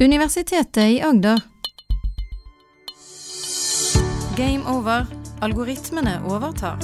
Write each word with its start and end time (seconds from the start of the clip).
Universitetet 0.00 0.76
i 0.90 1.00
Agder. 1.02 1.40
Game 4.36 4.66
over. 4.66 5.06
Algoritmene 5.40 6.16
overtar. 6.26 6.80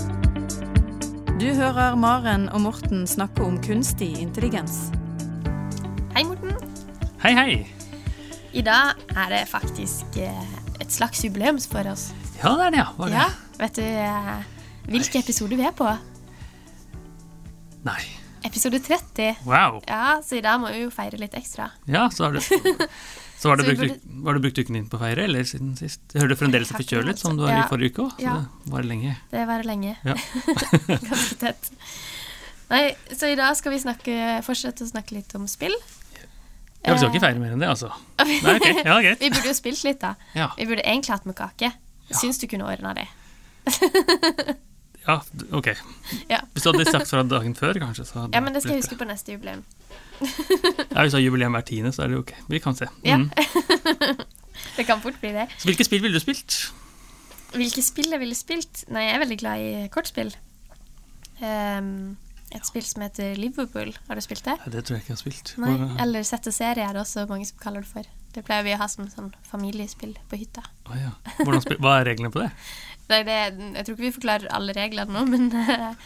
Du 1.40 1.48
hører 1.56 1.96
Maren 1.98 2.46
og 2.54 2.60
Morten 2.60 3.06
snakke 3.10 3.42
om 3.42 3.56
kunstig 3.64 4.12
intelligens. 4.20 4.92
Hei, 6.14 6.22
Morten. 6.28 6.54
Hei, 7.24 7.34
hei. 7.34 7.50
I 8.54 8.62
dag 8.66 9.02
er 9.16 9.34
det 9.34 9.42
faktisk 9.50 10.20
eh, 10.20 10.46
et 10.78 10.94
slags 10.94 11.24
jubileum 11.24 11.58
for 11.58 11.90
oss. 11.90 12.10
Ja, 12.38 12.54
det 12.60 12.68
er 12.68 12.76
det, 12.76 12.82
ja. 12.84 12.88
Hva 12.94 13.08
er 13.08 13.10
det? 13.10 13.18
Ja, 13.18 13.28
Vet 13.60 13.82
du 13.82 14.90
hvilken 14.94 15.22
episode 15.24 15.58
vi 15.58 15.66
er 15.66 15.74
på? 15.76 15.90
Nei. 17.90 18.02
Episode 18.50 18.80
30. 18.82 19.34
Wow. 19.46 19.78
Ja, 19.86 20.20
så 20.26 20.40
i 20.40 20.42
dag 20.42 20.58
må 20.58 20.72
vi 20.74 20.80
jo 20.82 20.90
feire 20.90 21.20
litt 21.20 21.36
ekstra. 21.38 21.68
Ja, 21.86 22.08
så 22.10 22.26
har 22.26 22.34
du 22.34 22.40
Så 23.40 23.48
var 23.48 23.56
Så 23.56 23.64
vi 23.64 23.76
brukt, 23.78 24.02
du 24.04 24.40
brukt 24.42 24.58
uken 24.58 24.74
din 24.76 24.88
på 24.90 24.98
å 24.98 25.00
feire, 25.00 25.22
eller 25.24 25.46
siden 25.48 25.70
sist? 25.78 26.02
Jeg 26.12 26.20
hører 26.20 26.34
du 26.34 26.40
fremdeles 26.40 26.72
er 26.74 26.76
forkjølet, 26.76 27.22
som 27.22 27.38
du 27.38 27.44
var 27.46 27.54
ja. 27.54 27.60
i 27.62 27.70
forrige 27.70 27.94
uke 27.94 28.02
òg. 28.04 28.18
Ja. 28.20 28.34
det 28.66 28.72
var 28.74 28.84
lenge. 28.84 29.14
Det 29.30 29.44
varer 29.48 29.68
lenge. 29.70 29.94
Ja. 30.04 30.16
Ganske 31.08 31.38
tett. 31.40 31.70
Nei, 32.74 32.82
så 33.14 33.30
i 33.30 33.38
dag 33.38 33.56
skal 33.56 33.72
vi 33.72 33.80
snakke, 33.86 34.16
fortsette 34.44 34.84
å 34.84 34.90
snakke 34.90 35.16
litt 35.16 35.32
om 35.38 35.46
spill. 35.48 35.78
Ja, 36.82 36.92
Vi 36.92 36.98
skal 36.98 37.08
ikke 37.14 37.22
feire 37.22 37.40
mer 37.40 37.54
enn 37.54 37.64
det, 37.64 37.70
altså. 37.70 37.94
Nei, 38.20 38.56
ok. 38.58 38.68
Ja, 38.82 38.98
greit. 38.98 39.22
Vi 39.22 39.30
burde 39.32 39.54
jo 39.54 39.56
spilt 39.56 39.86
litt, 39.86 40.02
da. 40.02 40.16
Ja, 40.36 40.50
Vi 40.58 40.66
burde 40.68 40.84
egentlig 40.84 41.14
hatt 41.14 41.30
med 41.30 41.38
kake. 41.38 41.70
Ja. 42.10 42.18
Syns 42.20 42.42
du 42.42 42.50
kunne 42.50 42.68
ordna 42.68 42.92
det? 42.98 43.06
Ja 45.06 45.18
ok. 45.56 45.68
Ja. 46.30 46.40
Hvis 46.52 46.64
du 46.64 46.72
hadde 46.72 46.84
sagt 46.90 47.10
fra 47.10 47.22
dagen 47.22 47.54
før, 47.54 47.78
kanskje, 47.80 48.04
Ja, 48.34 48.40
men 48.40 48.54
det 48.54 48.62
skal 48.62 48.76
jeg 48.76 48.82
huske 48.84 48.98
på 49.00 49.08
neste 49.08 49.32
jubileum. 49.32 49.64
Ja, 50.94 51.00
Hvis 51.02 51.12
du 51.12 51.16
har 51.16 51.22
jubileum 51.24 51.52
hver 51.56 51.64
tiende, 51.64 51.92
så 51.92 52.02
er 52.04 52.12
det 52.12 52.18
ok. 52.18 52.34
Vi 52.48 52.58
kan 52.58 52.76
se. 52.76 52.86
Ja. 53.04 53.16
Mm. 53.16 53.30
Det 54.76 54.84
kan 54.86 55.00
fort 55.00 55.16
bli 55.20 55.32
det. 55.32 55.46
Så 55.58 55.64
hvilke 55.68 55.84
spill 55.84 56.02
ville 56.02 56.14
du 56.14 56.20
spilt? 56.20 56.72
Hvilke 57.56 57.82
spill 57.82 58.10
jeg 58.12 58.20
ville 58.20 58.36
spilt? 58.36 58.84
Nei, 58.92 59.06
jeg 59.06 59.14
er 59.16 59.22
veldig 59.24 59.38
glad 59.40 59.62
i 59.64 59.86
kortspill. 59.92 60.34
Um, 61.40 62.16
et 62.54 62.66
spill 62.68 62.84
som 62.84 63.02
heter 63.06 63.34
Liverpool. 63.40 63.94
Har 64.08 64.18
du 64.18 64.22
spilt 64.24 64.44
det? 64.44 64.58
Ja, 64.60 64.70
det 64.74 64.84
tror 64.84 64.98
jeg 64.98 65.04
ikke 65.04 65.12
jeg 65.14 65.16
har 65.16 65.22
spilt. 65.24 65.54
Nei. 65.62 65.72
Eller 65.74 66.02
Eller 66.04 66.28
Sette 66.28 66.52
serie 66.52 66.84
er 66.84 66.92
det 66.92 67.02
også 67.02 67.24
mange 67.30 67.48
som 67.48 67.58
kaller 67.62 67.86
det 67.86 67.90
for. 67.90 68.10
Det 68.34 68.44
pleier 68.46 68.62
vi 68.66 68.74
å 68.76 68.78
ha 68.78 68.86
som 68.90 69.08
sånn 69.10 69.32
familiespill 69.46 70.14
på 70.30 70.38
hytta. 70.38 70.62
Oh, 70.86 70.94
ja. 70.98 71.10
Hva 71.42 71.96
er 71.98 72.06
reglene 72.12 72.30
på 72.30 72.44
det? 72.44 72.50
Nei, 73.10 73.24
det, 73.26 73.38
jeg 73.58 73.86
tror 73.86 73.96
ikke 73.96 74.04
vi 74.06 74.12
forklarer 74.14 74.52
alle 74.54 74.74
reglene 74.76 75.10
nå, 75.10 75.24
men 75.26 75.48
uh, 75.50 75.96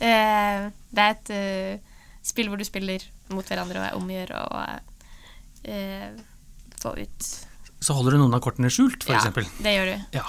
det 0.94 1.06
er 1.06 1.14
et 1.14 1.32
uh, 1.32 2.00
spill 2.26 2.50
hvor 2.52 2.60
du 2.60 2.66
spiller 2.68 3.04
mot 3.32 3.46
hverandre 3.46 3.80
og 3.80 3.86
er 3.86 3.96
omgjør 3.96 4.32
og 4.36 4.58
eh, 5.64 6.10
få 6.82 6.92
ut 6.98 7.28
Så 7.80 7.94
holder 7.96 8.16
du 8.16 8.22
noen 8.24 8.36
av 8.36 8.42
kortene 8.44 8.68
skjult, 8.72 9.04
for 9.06 9.14
Ja, 9.14 9.22
eksempel. 9.22 9.46
det 9.64 9.72
gjør 9.76 9.92
du. 9.92 10.18
Ja. 10.18 10.26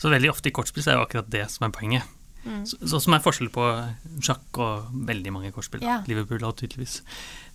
Så 0.00 0.10
veldig 0.12 0.30
ofte 0.32 0.48
i 0.48 0.54
kortspill 0.54 0.86
er 0.88 0.96
jo 0.96 1.04
akkurat 1.04 1.28
det 1.30 1.44
som 1.52 1.66
er 1.66 1.74
poenget. 1.74 2.06
Mm. 2.46 2.62
Så, 2.66 2.78
så 2.88 3.00
som 3.02 3.14
er 3.14 3.22
forskjell 3.22 3.50
på 3.54 3.66
sjakk 4.24 4.62
og 4.62 4.88
veldig 5.10 5.34
mange 5.34 5.52
kortspill. 5.54 5.84
Ja. 5.84 6.00
Liverpool 6.08 6.42
og 6.48 6.56
tydeligvis. 6.58 7.02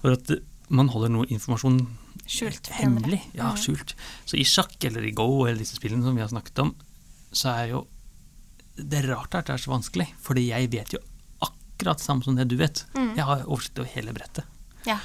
For 0.04 0.16
at 0.16 0.32
man 0.70 0.92
holder 0.94 1.12
noe 1.16 1.28
informasjon 1.34 1.82
Skjult 2.28 2.67
hemmelig. 2.78 3.22
Ja, 3.33 3.52
Mm. 3.53 3.58
skjult. 3.58 3.94
Så 4.25 4.38
i 4.38 4.44
sjakk 4.44 4.75
eller 4.83 5.06
i 5.08 5.11
Go 5.16 5.45
eller 5.45 5.58
disse 5.59 5.75
spillene 5.80 6.03
som 6.03 6.16
vi 6.16 6.22
har 6.22 6.30
snakket 6.30 6.59
om, 6.59 6.75
så 7.31 7.53
er 7.56 7.70
jo 7.72 7.88
det 8.78 9.00
er 9.03 9.08
rart 9.16 9.33
at 9.33 9.45
det 9.47 9.53
er 9.56 9.58
så 9.64 9.72
vanskelig, 9.73 10.08
fordi 10.22 10.48
jeg 10.50 10.70
vet 10.70 10.92
jo 10.94 11.00
akkurat 11.42 12.00
samme 12.00 12.23
som 12.23 12.36
det 12.36 12.48
du 12.48 12.58
vet. 12.58 12.83
Mm. 12.94 13.16
Jeg 13.16 13.25
har 13.25 13.42
oversikt 13.48 13.80
over 13.80 13.89
hele 13.89 14.14
brettet. 14.14 14.45
Ja. 14.86 15.00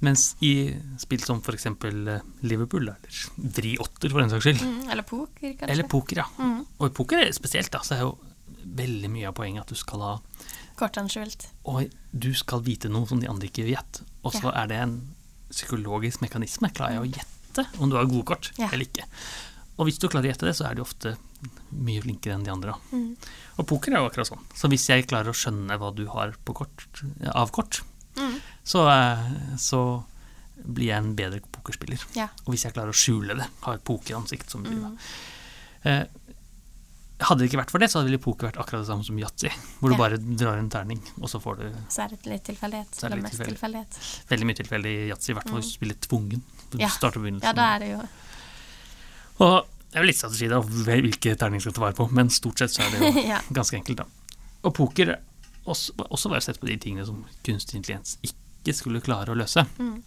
Mens 0.00 0.34
i 0.40 0.74
spill 0.98 1.20
som 1.22 1.40
f.eks. 1.44 1.66
Liverpool, 2.42 2.88
eller 2.88 2.96
vri 3.36 3.76
åtter 3.78 4.10
for 4.10 4.20
den 4.24 4.30
saks 4.32 4.44
skyld, 4.48 4.62
Mm, 4.64 4.90
eller 4.90 5.02
poker, 5.06 5.52
kanskje. 5.54 5.68
eller 5.70 5.84
poker, 5.84 6.16
ja. 6.16 6.24
Mm. 6.38 6.66
Og 6.80 6.86
i 6.90 6.94
poker 6.94 7.18
er 7.26 7.32
spesielt, 7.32 7.70
da, 7.70 7.78
så 7.80 7.94
er 7.96 8.00
jo 8.00 8.18
veldig 8.66 9.10
mye 9.10 9.28
av 9.28 9.34
poenget 9.34 9.60
at 9.62 9.68
du 9.68 9.74
skal 9.74 10.00
ha 10.00 10.20
Kortene 10.74 11.08
skjult. 11.12 11.46
Og 11.68 11.90
du 12.18 12.32
skal 12.34 12.62
vite 12.62 12.88
noe 12.88 13.06
som 13.06 13.20
de 13.20 13.28
andre 13.28 13.46
ikke 13.46 13.64
vet. 13.68 14.00
Og 14.24 14.32
så 14.32 14.50
er 14.56 14.66
det 14.68 14.78
en 14.80 14.94
psykologisk 15.52 16.20
mekanisme. 16.24 16.70
Klarer 16.74 16.98
jeg 16.98 17.04
å 17.04 17.12
gjette 17.16 17.66
om 17.80 17.90
du 17.92 17.96
har 17.96 18.08
gode 18.10 18.24
kort 18.32 18.50
Ja. 18.58 18.68
eller 18.72 18.84
ikke? 18.86 19.04
Og 19.78 19.86
hvis 19.88 19.98
du 19.98 20.08
klarer 20.08 20.28
å 20.28 20.32
gjette 20.32 20.46
det, 20.48 20.56
så 20.56 20.66
er 20.68 20.74
du 20.76 20.82
ofte 20.82 21.16
mye 21.72 22.02
flinkere 22.04 22.34
enn 22.36 22.44
de 22.44 22.50
andre. 22.52 22.74
Mm. 22.92 23.16
Og 23.58 23.66
poker 23.66 23.92
er 23.94 24.02
jo 24.02 24.08
akkurat 24.10 24.28
sånn. 24.28 24.42
Så 24.54 24.68
hvis 24.70 24.86
jeg 24.88 25.06
klarer 25.08 25.32
å 25.32 25.36
skjønne 25.36 25.78
hva 25.80 25.90
du 25.94 26.06
har 26.12 26.34
på 26.44 26.54
kort, 26.54 26.86
av 27.34 27.50
kort, 27.52 27.80
Mm. 28.16 28.40
så, 28.64 28.86
eh, 28.92 29.56
så 29.56 30.04
blir 30.62 30.86
jeg 30.92 30.98
en 31.02 31.14
bedre 31.16 31.40
pokerspiller. 31.50 31.98
Ja. 32.14 32.28
Og 32.46 32.52
hvis 32.54 32.64
jeg 32.64 32.74
klarer 32.74 32.92
å 32.92 32.94
skjule 32.94 33.34
det, 33.38 33.46
har 33.62 33.74
et 33.74 33.84
pokeransikt 33.84 34.50
som 34.50 34.62
blir 34.62 34.76
Mm. 34.78 34.98
eh, 35.84 36.04
Hadde 37.28 37.38
det 37.44 37.48
ikke 37.50 37.60
vært 37.62 37.70
for 37.74 37.78
det, 37.82 37.88
så 37.92 37.98
hadde 38.00 38.10
vel 38.10 38.18
poker 38.22 38.48
vært 38.48 38.58
akkurat 38.62 38.82
det 38.82 38.88
samme 38.88 39.04
som 39.06 39.18
yatzy, 39.20 39.50
hvor 39.80 39.92
du 39.92 39.96
bare 40.00 40.16
drar 40.18 40.58
en 40.58 40.68
terning, 40.72 41.00
og 41.20 41.28
så 41.30 41.40
får 41.42 41.58
du 41.60 41.64
Så 41.92 42.02
er 42.04 42.08
det 42.14 42.26
litt 42.26 42.44
tilfeldighet. 42.48 42.98
Er 43.02 43.06
Eller 43.10 43.22
mest 43.22 43.36
tilfeldig. 43.36 43.54
tilfeldighet. 43.56 43.98
veldig 44.32 44.46
mye 44.50 44.58
tilfeldig 44.62 44.92
i 44.96 45.08
yatzy, 45.10 45.30
i 45.30 45.36
hvert 45.38 45.48
fall 45.50 45.60
hvis 45.60 45.70
du 45.72 45.76
spiller 45.78 45.94
tvungen. 46.08 46.42
Du 46.72 46.78
Mm. 46.78 46.80
Ja. 46.80 46.88
starter 46.88 47.20
begynnelsen. 47.20 47.44
Ja, 47.48 47.52
da 47.52 47.66
er 47.74 47.78
det 47.80 47.90
jo 47.92 48.00
Og 49.44 49.66
det 49.92 49.98
er 49.98 50.02
jo 50.02 50.06
litt 50.08 50.16
strategi 50.16 50.48
da, 50.48 50.60
hvilke 50.62 51.36
terninger 51.36 51.60
skal 51.60 51.72
ta 51.76 51.80
vare 51.84 51.94
på, 51.98 52.06
men 52.12 52.30
stort 52.30 52.58
sett 52.58 52.70
så 52.72 52.82
er 52.86 52.90
det 52.90 53.00
jo 53.00 53.26
Ja. 53.32 53.40
ganske 53.52 53.76
enkelt, 53.76 53.96
da. 53.98 54.04
Og 54.64 54.74
poker 54.74 55.18
også, 55.66 55.92
også 56.10 56.30
var 56.30 56.40
sett 56.40 56.58
på 56.60 56.66
de 56.66 56.76
tingene 56.76 57.04
som 57.06 57.24
kunstig 57.44 57.76
intelligens 57.80 58.16
ikke 58.22 58.74
skulle 58.74 59.00
klare 59.04 59.30
å 59.34 59.36
løse. 59.36 59.66
Mm. 59.78 60.02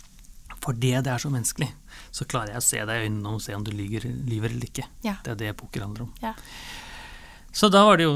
Fordi 0.65 0.95
det 1.03 1.11
er 1.11 1.19
så 1.21 1.29
menneskelig, 1.29 1.67
så 2.11 2.25
klarer 2.25 2.55
jeg 2.55 2.57
å 2.57 2.65
se 2.65 2.79
deg 2.89 2.89
i 3.03 3.05
øynene 3.07 3.35
og 3.35 3.41
se 3.43 3.53
om 3.53 3.63
du 3.63 3.69
lyver, 3.71 4.07
lyver 4.25 4.49
eller 4.49 4.65
ikke. 4.65 4.85
Ja. 5.03 5.17
Det 5.23 5.31
er 5.35 5.35
det 5.35 5.57
poker 5.57 5.81
handler 5.85 6.07
om. 6.07 6.13
Ja. 6.23 6.33
Så 7.55 7.69
da 7.71 7.85
var 7.87 7.97
det 8.01 8.05
jo 8.09 8.15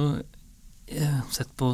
eh, 0.92 1.20
sett 1.32 1.52
på 1.60 1.74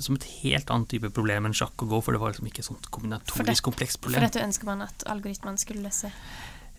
som 0.00 0.16
et 0.16 0.24
helt 0.40 0.70
annet 0.72 0.88
type 0.88 1.10
problem 1.12 1.44
enn 1.50 1.52
sjakk 1.56 1.82
og 1.84 1.90
gå, 1.92 1.98
for 2.06 2.16
det 2.16 2.20
var 2.22 2.32
liksom 2.32 2.46
ikke 2.48 2.62
et 2.64 2.68
sånt 2.70 2.86
kombinatorisk 2.94 3.66
komplekst 3.68 4.00
problem. 4.00 4.22
For 4.22 4.28
dette 4.30 4.44
ønsker 4.46 4.68
man 4.70 4.86
at 4.86 5.04
algoritmene 5.12 5.60
skulle 5.60 5.84
løse. 5.84 6.08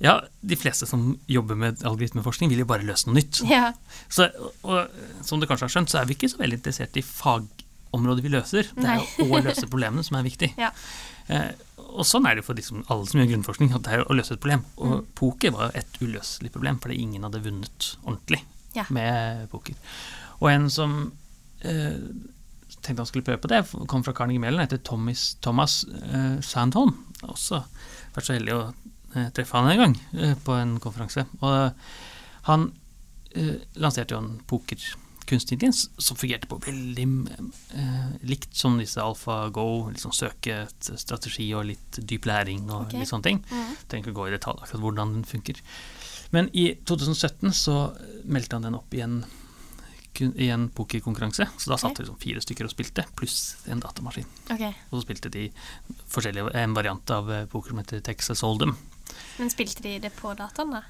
Ja, 0.01 0.15
de 0.41 0.57
fleste 0.57 0.87
som 0.89 1.03
jobber 1.29 1.55
med 1.55 1.83
algoritmeforskning, 1.85 2.49
vil 2.49 2.63
jo 2.63 2.65
bare 2.71 2.83
løse 2.87 3.05
noe 3.07 3.19
nytt. 3.19 3.43
Ja. 3.45 3.67
Så, 4.09 4.25
og, 4.65 4.89
som 5.23 5.37
du 5.39 5.45
kanskje 5.45 5.67
har 5.69 5.73
skjønt, 5.75 5.93
så 5.93 5.99
er 6.01 6.09
vi 6.09 6.17
ikke 6.17 6.31
så 6.33 6.41
veldig 6.41 6.57
interessert 6.57 6.97
i 6.97 7.03
fagområdet 7.05 8.25
vi 8.25 8.31
løser. 8.33 8.71
Det 8.73 8.89
er 8.89 9.03
jo 9.21 9.29
å 9.29 9.43
løse 9.45 9.69
problemene 9.69 10.03
som 10.07 10.17
er 10.17 10.25
viktig. 10.25 10.49
Ja. 10.57 10.71
Eh, 11.29 11.51
og 11.93 12.01
sånn 12.09 12.25
er 12.25 12.33
det 12.33 12.41
jo 12.41 12.47
for 12.49 12.57
liksom 12.57 12.81
alle 12.89 13.05
som 13.07 13.21
gjør 13.21 13.29
grunnforskning, 13.35 13.69
at 13.77 13.85
det 13.85 13.93
er 13.99 14.07
å 14.09 14.17
løse 14.17 14.33
et 14.33 14.41
problem. 14.41 14.65
Og 14.81 14.97
Mm. 14.97 15.05
poker 15.21 15.53
var 15.53 15.71
et 15.77 16.01
uløselig 16.01 16.51
problem, 16.51 16.81
fordi 16.81 16.97
ingen 17.05 17.23
hadde 17.29 17.43
vunnet 17.45 17.91
ordentlig 18.03 18.41
Ja. 18.73 18.87
med 18.89 19.47
poker. 19.53 19.75
Og 20.43 20.49
en 20.51 20.69
som 20.71 20.95
eh, 21.63 21.99
tenkte 22.83 22.99
han 22.99 23.09
skulle 23.09 23.25
prøve 23.25 23.41
på 23.43 23.51
det, 23.51 23.63
kom 23.87 24.03
fra 24.05 24.15
Carnegie 24.17 24.43
Mellon, 24.43 24.65
heter 24.65 24.81
Thomas, 24.83 25.33
Thomas 25.43 25.83
eh, 25.87 26.39
Sandholm. 26.43 26.97
Også 27.23 27.63
vært 28.13 28.27
så 28.27 28.35
heldig 28.35 28.57
å 28.57 28.63
eh, 28.67 29.29
treffe 29.35 29.55
han 29.55 29.71
en 29.71 29.83
gang 29.85 29.95
eh, 30.19 30.35
på 30.43 30.57
en 30.59 30.75
konferanse. 30.83 31.25
Og 31.39 31.55
han 32.49 32.67
eh, 33.31 33.63
lanserte 33.79 34.17
jo 34.17 34.23
en 34.23 34.35
poker 34.49 34.83
kunstig 35.23 35.55
intelligens 35.55 35.89
som 35.97 36.17
fungerte 36.19 36.49
på 36.51 36.59
veldig 36.65 37.05
eh, 37.79 38.07
likt 38.27 38.55
som 38.59 38.75
disse 38.79 39.01
AlfaGo, 39.01 39.67
liksom 39.93 40.11
søke 40.15 40.65
strategi 40.79 41.47
og 41.55 41.69
litt 41.69 41.99
dyp 42.03 42.27
læring 42.27 42.65
og 42.69 42.87
okay. 42.87 42.99
litt 43.01 43.11
sånne 43.11 43.29
ting. 43.29 43.39
Mm. 43.47 43.69
Trenger 43.87 44.09
ikke 44.09 44.17
gå 44.19 44.27
i 44.27 44.35
detalj 44.35 44.65
akkurat 44.65 44.83
hvordan 44.83 45.15
den 45.17 45.27
funker. 45.27 45.61
Men 46.35 46.49
i 46.57 46.73
2017 46.89 47.53
så 47.55 47.77
meldte 48.25 48.57
han 48.57 48.67
den 48.67 48.77
opp 48.77 48.93
i 48.97 49.03
en, 49.05 49.21
i 50.21 50.49
en 50.53 50.69
pokerkonkurranse. 50.69 51.47
Så 51.57 51.69
da 51.71 51.77
satt 51.77 51.91
okay. 51.91 52.03
vi 52.03 52.05
liksom 52.05 52.19
fire 52.21 52.41
stykker 52.45 52.67
og 52.67 52.73
spilte, 52.73 53.05
pluss 53.17 53.37
en 53.71 53.81
datamaskin. 53.83 54.27
Okay. 54.51 54.73
Og 54.89 54.99
så 54.99 55.05
spilte 55.07 55.31
de 55.33 55.47
forskjellige, 56.13 56.53
en 56.59 56.75
variant 56.77 57.13
av 57.15 57.31
eh, 57.33 57.45
poker 57.51 57.73
som 57.73 57.81
heter 57.81 58.03
Texas 58.05 58.43
Hold'em. 58.45 58.75
Men 59.37 59.53
spilte 59.53 59.85
de 59.85 59.97
det 60.03 60.13
på 60.17 60.33
dataen, 60.37 60.75
da? 60.77 60.83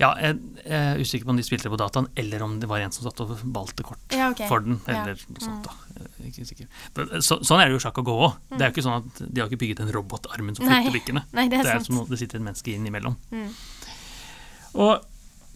Ja, 0.00 0.10
jeg, 0.18 0.38
er 0.64 0.98
usikker 0.98 1.28
på 1.28 1.34
om 1.34 1.38
de 1.38 1.44
spilte 1.46 1.68
det 1.68 1.72
på 1.74 1.78
dataen, 1.78 2.08
eller 2.18 2.42
om 2.42 2.56
det 2.60 2.68
var 2.70 2.82
en 2.82 2.92
som 2.94 3.06
satt 3.06 3.20
og 3.22 3.36
valgte 3.54 3.86
kort 3.86 4.16
Ja, 4.16 4.30
okay. 4.32 4.48
for 4.50 4.64
den, 4.64 4.80
Ja. 4.88 5.02
eller 5.02 5.20
noe 5.28 5.44
sånt. 5.44 5.68
da. 5.68 5.74
Er 6.00 6.26
Ikke 6.28 6.46
sikker. 6.48 6.68
Så, 7.20 7.38
sånn 7.44 7.60
er 7.60 7.68
det 7.68 7.76
jo 7.76 7.82
sjakk 7.84 7.98
og 8.02 8.08
gå 8.08 8.14
òg. 8.26 8.36
Det 8.50 8.60
er 8.60 8.70
jo 8.70 8.74
ikke 8.74 8.86
sånn 8.86 8.98
at 8.98 9.22
de 9.22 9.40
har 9.40 9.48
ikke 9.48 9.62
bygget 9.62 9.80
en 9.84 9.92
robotarmen 9.94 10.56
som 10.56 10.66
flytter 10.66 10.94
brikkene. 10.96 11.24
Det 11.30 11.48
Det 11.54 11.64
er 11.64 11.84
som 11.84 12.00
om 12.02 12.08
det 12.08 12.18
sitter 12.18 12.40
et 12.40 12.46
menneske 12.48 12.74
innimellom. 12.74 13.16
Mm. 13.30 13.50
Og 14.74 15.04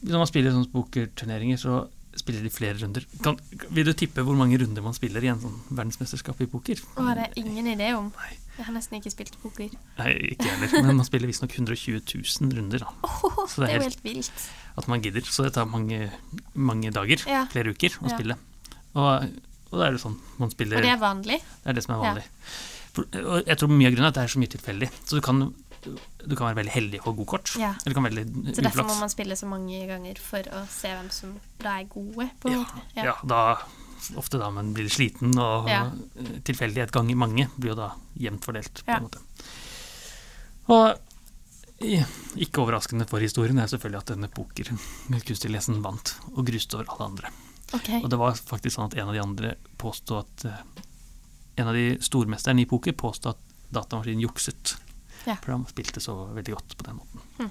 når 0.06 0.19
man 0.23 0.31
spiller 0.31 0.55
sånne 0.55 0.70
pokerturneringer, 0.70 1.58
så 1.58 1.88
spiller 2.20 2.43
de 2.44 2.50
flere 2.53 2.79
runder. 2.82 3.05
Kan, 3.25 3.38
vil 3.70 3.85
du 3.88 3.93
tippe 3.97 4.23
hvor 4.26 4.37
mange 4.38 4.59
runder 4.61 4.82
man 4.85 4.94
spiller 4.97 5.25
i 5.25 5.31
en 5.32 5.41
sånn 5.43 5.56
verdensmesterskap 5.70 6.41
i 6.44 6.47
poker? 6.50 6.81
Å, 6.97 7.06
har 7.09 7.23
jeg 7.25 7.44
ingen 7.44 7.67
idé 7.75 7.93
om. 7.97 8.11
Nei. 8.19 8.37
Jeg 8.59 8.67
har 8.67 8.75
nesten 8.75 8.99
ikke 8.99 9.12
spilt 9.15 9.37
poker. 9.43 9.70
Nei, 10.00 10.12
ikke 10.35 10.49
heller. 10.50 10.73
Men 10.82 10.97
man 10.99 11.06
spiller 11.06 11.31
visstnok 11.31 11.53
120 11.55 12.00
000 12.43 12.56
runder. 12.59 12.82
da. 12.82 12.88
Åh, 13.06 13.37
Så 13.47 13.62
det 13.62 13.69
det 13.69 13.69
er 13.69 13.75
er 13.76 13.79
jo 13.79 13.88
helt 13.88 14.03
vilt. 14.03 14.47
At 14.76 14.88
man 14.91 15.00
gidder. 15.05 15.23
Så 15.31 15.44
det 15.47 15.53
tar 15.55 15.69
mange, 15.70 16.11
mange 16.55 16.91
dager, 16.91 17.23
Ja. 17.29 17.44
flere 17.53 17.70
uker, 17.70 17.94
å 18.03 18.09
Ja. 18.11 18.17
spille. 18.17 18.37
Og, 18.94 19.29
og 19.70 19.79
da 19.79 19.87
er 19.87 19.93
det 19.94 20.00
sånn 20.03 20.19
man 20.38 20.50
spiller 20.50 20.76
Og 20.79 20.82
det 20.82 20.91
er 20.91 20.99
vanlig. 20.99 21.38
Det 21.62 21.70
er 21.70 21.73
det 21.79 21.85
som 21.85 21.94
er 21.94 22.03
Ja. 22.03 22.11
vanlig. 22.15 22.25
For, 22.93 23.05
og 23.23 23.47
jeg 23.47 23.59
tror 23.59 23.69
mye 23.70 23.87
av 23.87 23.93
grunnen 23.94 24.09
er 24.09 24.09
at 24.09 24.15
det 24.19 24.25
er 24.26 24.35
så 24.35 24.41
mye 24.43 24.50
tilfeldig. 24.56 24.91
Så 25.06 25.15
du 25.15 25.20
kan 25.20 25.55
du 25.84 26.34
kan 26.36 26.46
være 26.48 26.56
veldig 26.62 26.72
heldig 26.72 26.98
og 27.00 27.04
få 27.04 27.12
gode 27.16 27.26
kort. 27.26 27.52
Ja. 27.58 27.75
Eller 27.84 27.92
du 27.92 27.94
kan 27.94 28.04
være 28.04 28.16
veldig 28.25 28.54
Så 28.56 28.62
derfor 28.62 28.84
må 28.88 28.94
man 29.00 29.08
spille 29.12 29.36
så 29.36 29.46
mange 29.46 29.86
ganger 29.86 30.19
for 30.19 30.42
å 30.42 30.66
se 30.69 30.88
hvem 30.88 31.10
som 31.10 31.40
da 31.62 31.78
er 31.80 31.84
gode. 31.84 32.30
på 32.40 32.48
en 32.48 32.52
Ja, 32.52 32.64
måte. 32.64 33.04
ja, 33.04 33.14
da 33.26 33.58
Ofte 34.14 34.38
da 34.38 34.48
man 34.54 34.72
blir 34.72 34.86
sliten, 34.88 35.32
og 35.42 35.66
Ja. 35.69 35.90
tilfeldighet 36.46 36.92
ganger 36.92 37.16
mange 37.16 37.48
blir 37.58 37.70
jo 37.70 37.75
da 37.75 37.88
jevnt 38.16 38.44
fordelt. 38.44 38.84
på 38.84 38.86
Ja. 38.86 38.96
en 38.96 39.02
måte. 39.02 39.19
Og 40.69 40.98
ikke 41.81 42.62
overraskende 42.62 43.06
for 43.08 43.19
historien 43.19 43.58
er 43.58 43.66
selvfølgelig 43.66 43.98
at 43.98 44.06
denne 44.06 44.28
pokerkunstintelligensen 44.28 45.82
vant, 45.82 46.14
og 46.36 46.46
gruste 46.46 46.74
over 46.76 46.86
alle 46.90 47.04
andre. 47.10 47.31
Okay. 47.74 48.00
Og 48.02 48.08
det 48.10 48.19
var 48.19 48.32
faktisk 48.34 48.76
sånn 48.78 48.86
at 48.86 48.94
en 48.94 49.08
av 49.08 49.14
de 49.14 49.20
andre 49.20 49.54
påstod 49.78 50.24
at 50.24 50.44
eh, 50.44 50.82
En 51.58 51.66
av 51.66 51.74
de 51.74 51.98
stormesterne 51.98 52.60
i 52.60 52.66
poker 52.66 52.92
påstod 52.92 53.31
at 53.34 53.38
datamaskinen 53.72 54.20
jukset. 54.22 54.76
Ja. 55.28 55.36
For 55.44 55.54
han 55.54 55.66
spilte 55.70 56.02
så 56.02 56.16
veldig 56.36 56.56
godt 56.56 56.76
på 56.78 56.86
den 56.88 57.00
måten. 57.00 57.26
Mm. 57.38 57.50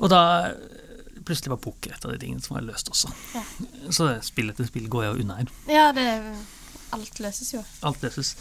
Og 0.00 0.10
da 0.12 0.22
eh, 0.48 0.80
plutselig 1.28 1.52
var 1.52 1.60
poker 1.62 1.94
et 1.94 2.06
av 2.06 2.14
de 2.14 2.20
tingene 2.22 2.42
som 2.44 2.56
var 2.56 2.64
løst 2.66 2.90
også. 2.92 3.12
Ja. 3.36 3.44
Så 3.96 4.08
spill 4.26 4.52
etter 4.52 4.68
spill 4.68 4.88
går 4.92 5.06
jeg 5.06 5.24
unna 5.24 5.40
her. 5.42 5.54
Ja, 5.70 5.90
det 5.96 6.08
Alt 6.90 7.20
løses 7.22 7.52
jo. 7.54 7.60
Alt 7.86 8.02
løses. 8.02 8.34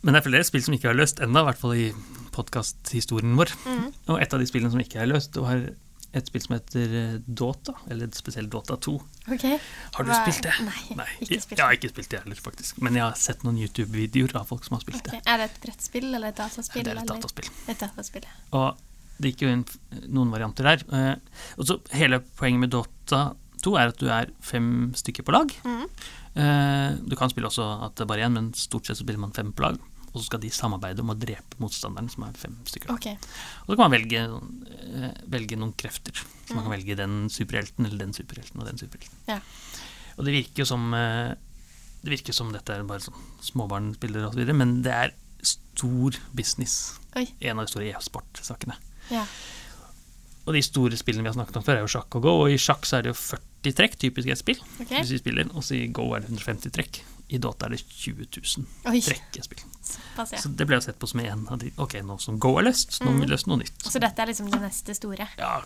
Men 0.00 0.14
det 0.14 0.22
er 0.22 0.28
flere 0.30 0.46
spill 0.48 0.62
som 0.64 0.72
ikke 0.72 0.88
er 0.88 0.96
løst 0.96 1.20
ennå, 1.20 1.42
i 1.42 1.48
hvert 1.50 1.60
fall 1.60 1.74
i 1.76 1.88
podkasthistorien 2.32 3.34
vår. 3.36 3.52
Mm. 3.66 3.90
Og 4.08 4.22
et 4.22 4.32
av 4.32 4.40
de 4.40 4.46
spillene 4.48 4.72
som 4.72 4.80
ikke 4.80 5.02
er 5.02 5.10
løst, 5.10 5.36
var 5.36 5.66
et 6.12 6.26
spill 6.26 6.42
som 6.42 6.56
heter 6.56 6.94
eh, 7.00 7.16
Dota, 7.26 7.74
eller 7.90 8.10
spesielt 8.16 8.50
Dota 8.50 8.76
2. 8.76 8.94
Ok. 9.30 9.44
Har 9.94 10.04
du 10.04 10.10
Hva- 10.10 10.20
spilt 10.24 10.42
det? 10.42 10.54
Nei, 10.98 11.06
ikke 11.22 11.40
spilt 11.44 11.58
Jeg 11.58 11.64
har 11.66 11.76
ikke 11.76 11.90
spilt 11.92 12.10
det 12.10 12.20
heller, 12.24 12.40
faktisk. 12.42 12.80
Men 12.82 12.94
jeg 12.98 13.04
har 13.06 13.14
sett 13.20 13.44
noen 13.46 13.58
YouTube-videoer 13.62 14.34
av 14.40 14.48
folk 14.50 14.64
som 14.66 14.74
har 14.78 14.82
spilt 14.82 15.00
okay. 15.04 15.18
det. 15.20 15.22
Er 15.30 15.38
det 15.38 15.50
et 15.52 15.60
brettspill 15.62 16.08
eller 16.14 16.32
et 16.32 16.40
dataspill? 16.40 16.84
Det 16.88 16.94
er 16.96 17.02
et 17.04 17.12
dataspill. 17.12 17.50
Et 17.70 17.78
dataspill. 17.84 18.26
Og 18.58 18.80
det 19.20 19.32
gikk 19.34 19.44
jo 19.46 19.52
inn 19.54 19.64
noen 20.08 20.32
varianter 20.34 20.64
der. 20.72 20.84
Eh, 20.90 21.42
Og 21.60 21.66
så 21.68 21.78
Hele 21.94 22.18
poenget 22.40 22.60
med 22.66 22.70
Dota 22.74 23.22
2 23.62 23.76
er 23.76 23.92
at 23.92 23.98
du 24.00 24.08
er 24.08 24.30
fem 24.40 24.90
stykker 24.96 25.22
på 25.28 25.34
lag. 25.36 25.52
Mhm. 25.62 25.86
Eh, 26.40 26.90
Du 27.06 27.14
kan 27.16 27.28
spille 27.30 27.46
også 27.50 27.66
at 27.86 27.94
det 27.96 28.02
er 28.06 28.10
bare 28.10 28.26
én, 28.26 28.32
men 28.32 28.52
stort 28.54 28.86
sett 28.86 28.96
så 28.96 29.04
spiller 29.04 29.20
man 29.20 29.32
fem 29.36 29.52
på 29.52 29.62
lag. 29.62 29.78
Og 30.10 30.18
så 30.20 30.24
skal 30.26 30.40
de 30.42 30.50
samarbeide 30.50 31.02
om 31.04 31.12
å 31.12 31.18
drepe 31.18 31.58
motstanderen, 31.62 32.08
som 32.10 32.24
er 32.26 32.32
fem 32.38 32.56
stykker. 32.66 32.90
Okay. 32.96 33.14
Og 33.62 33.68
så 33.70 33.76
kan 33.76 33.84
man 33.86 33.94
velge, 33.94 34.24
eh, 34.24 35.12
velge 35.30 35.58
noen 35.60 35.72
krefter. 35.78 36.18
Så 36.48 36.56
man 36.56 36.64
kan 36.66 36.74
velge 36.74 36.96
den 36.98 37.28
superhelten 37.30 37.86
eller 37.86 37.98
den 38.06 38.12
superhelten 38.16 38.58
og 38.60 38.66
den 38.66 38.80
superhelten. 38.80 39.22
Ja. 39.30 39.38
Og 40.18 40.26
det 40.26 40.34
virker 40.34 40.64
jo 40.64 40.68
som 40.68 40.92
eh, 40.94 41.34
Det 42.02 42.10
virker 42.14 42.32
som 42.32 42.48
dette 42.52 42.72
er 42.72 42.82
bare 42.88 43.02
sånn 43.04 43.16
småbarnspillere 43.44 44.30
osv., 44.30 44.54
men 44.56 44.78
det 44.82 44.92
er 44.96 45.10
stor 45.44 46.16
business. 46.32 46.96
Oi. 47.16 47.26
En 47.44 47.58
av 47.60 47.66
de 47.66 47.72
store 47.74 47.90
e-sportsakene. 47.92 48.74
Ja. 49.12 49.26
Og 50.48 50.56
de 50.56 50.62
store 50.64 50.96
spillene 50.96 51.26
vi 51.26 51.28
har 51.28 51.36
snakket 51.36 51.58
om 51.60 51.64
før, 51.66 51.76
er 51.76 51.84
jo 51.84 51.92
sjakk 51.92 52.16
og 52.16 52.24
go. 52.24 52.32
Og 52.46 52.54
i 52.54 52.56
sjakk 52.60 52.88
så 52.88 52.96
er 52.98 53.04
det 53.04 53.12
jo 53.12 53.18
40 53.20 53.76
trekk, 53.76 53.98
typisk 54.00 54.32
et 54.32 54.40
spill, 54.40 54.62
Okay. 54.80 55.02
hvis 55.02 55.12
vi 55.12 55.20
spiller. 55.20 55.50
Og 55.52 55.62
så 55.66 55.76
i 55.76 55.86
go 55.92 56.08
er 56.16 56.24
det 56.24 56.30
150 56.32 56.72
trekk. 56.72 57.02
I 57.30 57.38
Dota 57.38 57.68
er 57.68 57.76
det 57.76 57.84
20 57.86 58.26
000 58.26 59.02
trekkespill. 59.06 59.60
ja. 60.18 60.24
Så 60.26 60.50
det 60.58 60.66
ble 60.66 60.80
sett 60.82 60.98
på 60.98 61.06
som 61.10 61.20
en 61.22 61.44
av 61.50 61.60
de 61.62 61.70
Ok, 61.82 61.96
nå 62.06 62.16
som 62.22 62.38
go 62.42 62.56
er 62.58 62.66
løst, 62.66 62.98
nå 63.04 63.12
må 63.12 63.24
vi 63.24 63.30
løse 63.30 63.50
noe 63.50 63.60
nytt. 63.62 63.86
Så 63.86 64.02
dette 64.02 64.22
er 64.22 64.32
liksom 64.32 64.50
det 64.50 64.58
neste 64.62 64.96
store? 64.98 65.28
Ja, 65.38 65.60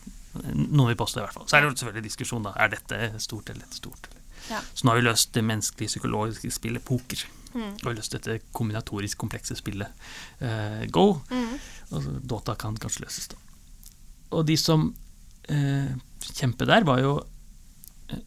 noen 0.53 0.91
vil 0.93 0.99
påstå 1.01 1.23
i 1.23 1.25
hvert 1.25 1.39
fall. 1.39 1.49
Så 1.49 1.57
er 1.57 1.65
det 1.65 1.71
jo 1.71 1.79
selvfølgelig 1.81 2.11
diskusjon, 2.11 2.45
da. 2.45 2.53
Er 2.61 2.75
dette 2.75 3.01
stort 3.25 3.49
eller 3.49 3.65
dette 3.65 3.81
stort? 3.81 4.11
Ja. 4.51 4.61
Så 4.75 4.85
nå 4.85 4.93
har 4.93 5.01
vi 5.01 5.07
løst 5.07 5.33
det 5.33 5.45
menneskelige 5.47 5.95
psykologiske 5.95 6.53
spillet 6.53 6.85
poker. 6.85 7.25
Mm. 7.55 7.71
Og 7.71 7.81
vi 7.81 7.89
har 7.89 7.99
løst 8.01 8.17
dette 8.17 8.39
kombinatorisk 8.57 9.21
komplekse 9.25 9.57
spillet 9.57 10.05
eh, 10.45 10.85
go. 10.93 11.07
Mm. 11.31 11.57
Og 11.95 12.09
Dota 12.29 12.57
kan 12.61 12.77
kanskje 12.81 13.07
løses, 13.07 13.31
da. 13.33 13.41
Og 14.35 14.45
de 14.49 14.57
som 14.61 14.91
eh, 15.49 15.93
kjempet 16.35 16.69
der, 16.69 16.85
var 16.85 17.01
jo 17.01 17.19
eh, 18.11 18.25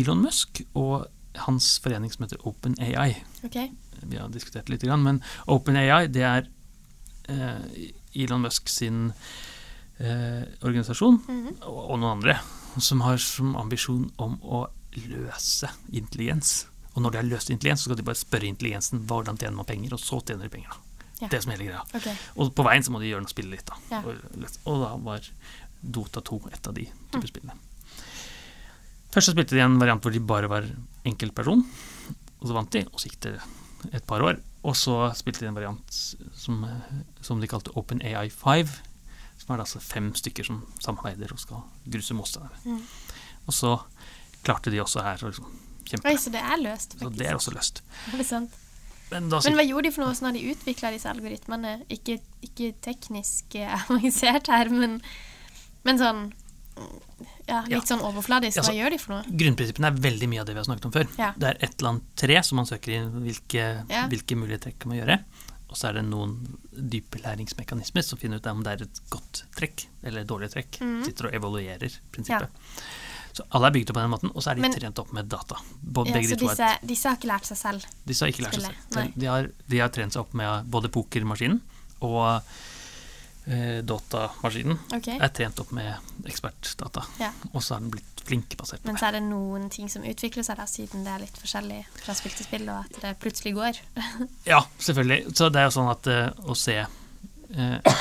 Elon 0.00 0.24
Musk 0.26 0.64
og 0.74 1.06
hans 1.44 1.78
forening 1.84 2.10
som 2.12 2.24
heter 2.24 2.38
OpenAI. 2.46 3.16
Okay. 3.44 3.70
Vi 4.02 4.16
har 4.20 4.28
diskutert 4.28 4.66
det 4.66 4.74
litt, 4.76 4.84
Men 4.90 5.02
men 5.04 5.22
OpenAI 5.48 6.06
det 6.12 6.22
er 6.22 6.48
eh, 7.28 7.92
Elon 8.14 8.42
Musk 8.42 8.68
sin 8.68 9.12
eh, 9.98 10.42
organisasjon, 10.62 11.20
Mhm. 11.28 11.56
og, 11.62 11.90
og 11.90 11.98
noen 12.00 12.18
andre, 12.18 12.38
som 12.78 13.00
har 13.00 13.16
som 13.18 13.54
ambisjon 13.56 14.10
om 14.18 14.38
å 14.42 14.66
løse 14.96 15.68
intelligens. 15.92 16.66
Og 16.94 17.02
når 17.02 17.10
de 17.12 17.16
har 17.18 17.24
løst 17.28 17.50
intelligens, 17.50 17.80
så 17.82 17.90
skal 17.90 17.96
de 17.96 18.02
bare 18.02 18.16
spørre 18.16 18.48
intelligensen 18.48 19.06
hvordan 19.06 19.36
tjener 19.38 19.56
man 19.56 19.64
penger, 19.68 19.92
og 19.94 20.00
så 20.00 20.20
tjener 20.24 20.44
de 20.48 20.48
penger. 20.56 20.68
da. 20.70 20.76
Ja. 21.20 21.28
Det 21.32 21.42
som 21.42 21.52
hele 21.52 21.64
greia. 21.64 21.82
Okay. 21.96 22.14
Og 22.36 22.54
på 22.54 22.64
veien 22.64 22.82
så 22.84 22.90
må 22.92 23.00
de 23.00 23.08
gjøre 23.08 23.22
noe 23.24 23.32
spille 23.32 23.50
litt, 23.50 23.64
da. 23.64 23.76
Ja. 23.90 24.02
Og, 24.04 24.16
og 24.66 24.82
da 24.82 24.96
var 24.96 25.20
Dota 25.82 26.20
2 26.20 26.40
et 26.52 26.66
av 26.68 26.74
de 26.74 26.86
Mm. 27.14 27.22
spillene. 27.22 27.54
Først 29.16 29.30
så 29.30 29.32
spilte 29.32 29.56
de 29.56 29.62
en 29.64 29.78
variant 29.80 30.04
hvor 30.04 30.12
de 30.12 30.20
bare 30.20 30.48
var 30.52 30.66
enkeltperson, 31.08 31.62
og 32.36 32.50
så 32.50 32.52
vant 32.52 32.74
de, 32.74 32.82
og 32.92 33.00
så 33.00 33.08
gikk 33.08 33.22
det 33.24 33.38
et 33.96 34.04
par 34.04 34.20
år. 34.20 34.42
Og 34.66 34.76
så 34.76 35.06
spilte 35.16 35.40
de 35.40 35.48
en 35.48 35.56
variant 35.56 35.96
som, 36.36 36.66
som 37.24 37.40
de 37.40 37.48
kalte 37.48 37.72
Open 37.80 38.02
AI 38.04 38.28
5, 38.28 38.74
som 39.40 39.54
er 39.54 39.56
det 39.56 39.64
altså 39.64 39.80
fem 39.80 40.10
stykker 40.20 40.44
som 40.44 40.60
samarbeider 40.84 41.32
og 41.32 41.40
skal 41.40 41.64
gruse 41.88 42.16
motstandere. 42.18 42.60
Mm. 42.68 42.84
Og 43.48 43.56
så 43.56 43.72
klarte 44.44 44.74
de 44.74 44.84
også 44.84 45.04
her 45.06 45.24
å 45.24 45.32
liksom 45.32 45.48
kjempe. 45.86 46.12
Oi, 46.12 46.20
så 46.20 46.36
det 46.36 46.44
er 46.44 46.60
løst, 46.60 46.96
faktisk. 46.98 47.08
Så 47.08 47.16
det 47.16 47.32
er 47.32 47.40
også 47.40 47.56
løst. 47.56 47.84
Det 48.12 48.20
Er 48.20 48.32
sant? 48.36 48.62
Men 49.08 49.28
da 49.30 49.38
Men 49.46 49.56
hva 49.56 49.64
gjorde 49.64 49.88
de 49.88 49.94
for 49.94 50.04
noe 50.04 50.16
sånn 50.18 50.32
at 50.32 50.36
de 50.36 50.48
utvikla 50.50 50.90
disse 50.92 51.08
algoritmene? 51.08 51.78
Ikke, 51.94 52.18
ikke 52.44 52.74
teknisk 52.84 53.56
eh, 53.56 53.70
avansert 53.86 54.50
her, 54.52 54.68
men, 54.74 54.98
men 55.86 56.04
sånn 56.04 56.26
ja, 57.46 57.60
litt 57.62 57.70
Ja. 57.70 57.80
sånn 57.80 58.02
overfladisk. 58.04 58.58
Altså, 58.58 58.72
Hva 58.72 58.78
gjør 58.84 58.90
de 58.90 58.98
for 58.98 59.12
noe? 59.14 59.36
Grunnprinsippene 59.42 59.86
er 59.86 59.98
veldig 60.06 60.28
mye 60.28 60.40
av 60.40 60.46
det 60.46 60.54
vi 60.54 60.60
har 60.60 60.64
snakket 60.68 60.84
om 60.86 60.92
før. 60.92 61.08
Ja. 61.18 61.32
Det 61.36 61.48
er 61.48 61.58
et 61.62 61.74
eller 61.78 61.90
annet 61.90 62.02
tre 62.16 62.42
som 62.42 62.56
man 62.56 62.66
søker 62.66 62.92
inn 62.96 63.10
hvilke, 63.22 63.66
Ja. 63.88 64.06
hvilke 64.08 64.36
mulige 64.36 64.58
trekk 64.60 64.78
kan 64.80 64.88
man 64.90 64.98
gjøre. 64.98 65.18
Og 65.68 65.76
så 65.76 65.88
er 65.88 65.92
det 65.94 66.04
noen 66.04 66.58
dype 66.72 67.18
læringsmekanismer 67.22 68.04
som 68.04 68.18
finner 68.18 68.36
ut 68.38 68.46
om 68.46 68.62
det 68.62 68.80
er 68.80 68.84
et 68.84 69.00
godt 69.10 69.42
trekk 69.56 69.86
eller 70.04 70.20
et 70.20 70.26
dårlig 70.28 70.50
trekk. 70.52 70.78
Mm. 70.80 71.04
Sitter 71.04 71.26
og 71.26 71.32
evaluerer 71.34 71.98
prinsippet. 72.12 72.48
Så 73.36 73.42
alle 73.52 73.66
er 73.66 73.70
bygd 73.72 73.90
opp 73.90 73.96
på 73.96 74.00
den 74.00 74.10
måten, 74.10 74.30
og 74.34 74.42
så 74.42 74.50
er 74.50 74.54
de 74.54 74.60
Men- 74.62 74.72
trent 74.72 74.98
opp 74.98 75.12
med 75.12 75.28
data. 75.28 75.56
Både, 75.82 76.08
Ja, 76.08 76.22
så 76.22 76.36
disse, 76.38 76.78
disse 76.86 77.08
har 77.08 77.16
ikke 77.16 77.28
lært 77.28 77.44
seg 77.44 77.56
selv. 77.58 77.84
disse 78.06 78.20
har 78.24 78.28
ikke 78.32 78.44
lært 78.46 78.54
seg 78.54 78.74
selv. 78.90 79.12
De 79.18 79.26
har, 79.26 79.48
de 79.68 79.78
har 79.78 79.88
trent 79.90 80.12
seg 80.12 80.20
opp 80.20 80.32
med 80.32 80.70
både 80.70 80.88
pokermaskinen 80.88 81.60
og 82.00 82.42
eh, 83.46 83.80
datamaskinen. 83.86 84.78
okay. 84.96 85.18
Er 85.22 85.28
trent 85.34 85.58
opp 85.62 85.70
med 85.76 85.94
ekspertdata. 86.26 87.04
Ja. 87.22 87.32
Og 87.52 87.62
så 87.62 87.74
har 87.76 87.80
den 87.84 87.90
blitt 87.94 88.22
flink 88.26 88.56
basert 88.58 88.82
på 88.82 88.90
Men 88.90 88.98
så 88.98 89.06
er 89.06 89.12
det 89.18 89.22
noen 89.28 89.68
ting 89.70 89.88
som 89.92 90.02
utvikler 90.02 90.42
seg, 90.42 90.58
da, 90.58 90.66
siden 90.66 91.04
det 91.06 91.12
er 91.14 91.22
litt 91.22 91.36
forskjellig 91.38 91.80
fra 92.02 92.14
spill 92.18 92.34
til 92.34 92.48
spill, 92.48 92.68
og 92.72 92.84
at 92.84 93.00
det 93.04 93.14
plutselig 93.22 93.54
går. 93.54 93.78
Ja, 94.52 94.64
selvfølgelig. 94.82 95.36
Så 95.38 95.48
det 95.54 95.60
er 95.62 95.68
jo 95.70 95.76
sånn 95.78 95.90
at 95.92 96.06
eh, 96.10 96.30
å 96.50 96.56
se 96.58 96.76
eh, 96.82 97.96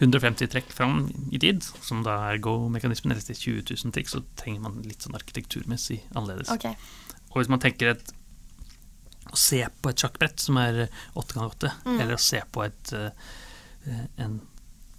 150 0.00 0.48
trekk 0.52 0.70
fram 0.72 1.02
i 1.32 1.38
tid, 1.40 1.64
som 1.84 2.02
da 2.04 2.18
er 2.30 2.38
go-mekanismen, 2.44 3.12
eller 3.12 3.24
til 3.24 3.36
20 3.64 3.74
000 3.84 3.92
trekk, 3.96 4.08
så 4.12 4.22
trenger 4.40 4.62
man 4.64 4.78
litt 4.86 5.04
sånn 5.04 5.16
arkitekturmessig 5.18 6.00
annerledes. 6.14 6.48
Okay. 6.54 6.76
Og 7.32 7.40
hvis 7.42 7.50
man 7.52 7.60
tenker 7.62 7.92
et 7.94 8.12
å 9.30 9.36
se 9.38 9.60
på 9.80 9.92
et 9.92 10.00
sjakkbrett 10.02 10.40
som 10.42 10.56
er 10.58 10.86
8x8, 11.14 11.68
Mm. 11.86 12.00
eller 12.00 12.16
å 12.16 12.20
se 12.20 12.40
på 12.50 12.64
et, 12.64 12.92
eh, 12.96 13.10
en 14.18 14.40